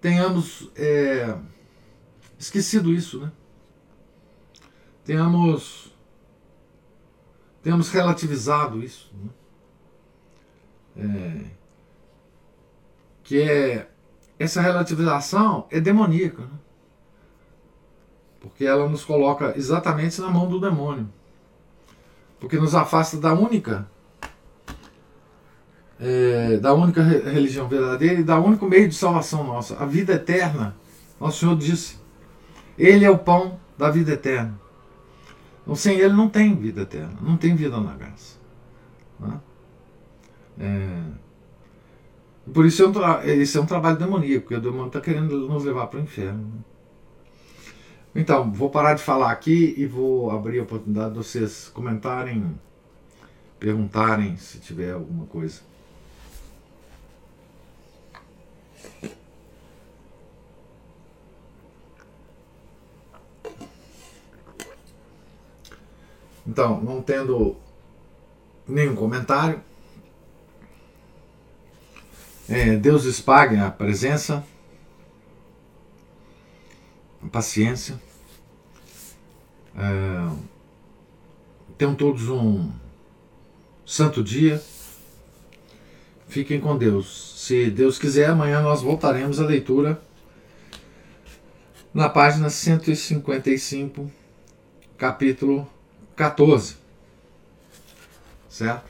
tenhamos 0.00 0.70
é, 0.74 1.36
esquecido 2.38 2.94
isso, 2.94 3.20
né? 3.20 3.30
Tenhamos, 5.04 5.94
tenhamos 7.62 7.90
relativizado 7.90 8.82
isso. 8.82 9.12
Né? 9.22 9.30
É, 10.96 11.44
que 13.22 13.40
é 13.40 13.88
essa 14.38 14.60
relativização 14.60 15.66
é 15.70 15.80
demoníaca, 15.80 16.42
né? 16.42 16.58
porque 18.40 18.64
ela 18.64 18.88
nos 18.88 19.04
coloca 19.04 19.52
exatamente 19.56 20.20
na 20.20 20.30
mão 20.30 20.48
do 20.48 20.58
demônio, 20.58 21.08
porque 22.40 22.56
nos 22.56 22.74
afasta 22.74 23.18
da 23.18 23.34
única 23.34 23.86
é, 26.00 26.56
da 26.56 26.72
única 26.72 27.02
religião 27.02 27.68
verdadeira 27.68 28.20
e 28.20 28.24
da 28.24 28.40
único 28.40 28.66
meio 28.66 28.88
de 28.88 28.94
salvação 28.94 29.44
nossa, 29.44 29.76
a 29.76 29.84
vida 29.84 30.14
eterna. 30.14 30.74
Nosso 31.20 31.40
Senhor 31.40 31.56
disse: 31.56 31.98
Ele 32.78 33.04
é 33.04 33.10
o 33.10 33.18
pão 33.18 33.60
da 33.76 33.90
vida 33.90 34.12
eterna. 34.12 34.58
Então, 35.62 35.74
sem 35.76 35.98
Ele 35.98 36.14
não 36.14 36.28
tem 36.28 36.56
vida 36.56 36.82
eterna, 36.82 37.14
não 37.20 37.36
tem 37.36 37.54
vida 37.54 37.78
na 37.78 37.94
graça. 37.94 38.38
Né? 39.18 39.38
É, 40.60 41.02
por 42.52 42.66
isso 42.66 42.82
é 42.82 42.88
um, 42.88 43.22
esse 43.24 43.56
é 43.56 43.60
um 43.60 43.66
trabalho 43.66 43.96
demoníaco, 43.96 44.42
porque 44.42 44.56
o 44.56 44.60
demônio 44.60 44.88
está 44.88 45.00
querendo 45.00 45.48
nos 45.48 45.64
levar 45.64 45.86
para 45.86 46.00
o 46.00 46.02
inferno. 46.02 46.64
Então, 48.14 48.52
vou 48.52 48.68
parar 48.68 48.94
de 48.94 49.02
falar 49.02 49.30
aqui 49.30 49.74
e 49.76 49.86
vou 49.86 50.30
abrir 50.30 50.58
a 50.58 50.64
oportunidade 50.64 51.12
de 51.12 51.16
vocês 51.16 51.68
comentarem, 51.68 52.58
perguntarem 53.58 54.36
se 54.36 54.58
tiver 54.58 54.92
alguma 54.92 55.26
coisa. 55.26 55.62
Então, 66.46 66.80
não 66.80 67.00
tendo 67.00 67.56
nenhum 68.66 68.96
comentário, 68.96 69.62
é, 72.50 72.76
Deus 72.76 73.20
pague 73.20 73.56
a 73.56 73.70
presença, 73.70 74.44
a 77.22 77.28
paciência. 77.28 78.00
É, 79.76 80.36
tenham 81.78 81.94
todos 81.94 82.28
um 82.28 82.68
santo 83.86 84.22
dia. 84.22 84.60
Fiquem 86.26 86.60
com 86.60 86.76
Deus. 86.76 87.34
Se 87.46 87.70
Deus 87.70 87.98
quiser, 87.98 88.30
amanhã 88.30 88.60
nós 88.60 88.82
voltaremos 88.82 89.40
à 89.40 89.46
leitura 89.46 90.02
na 91.94 92.08
página 92.08 92.50
155, 92.50 94.10
capítulo 94.98 95.68
14. 96.16 96.76
Certo? 98.48 98.89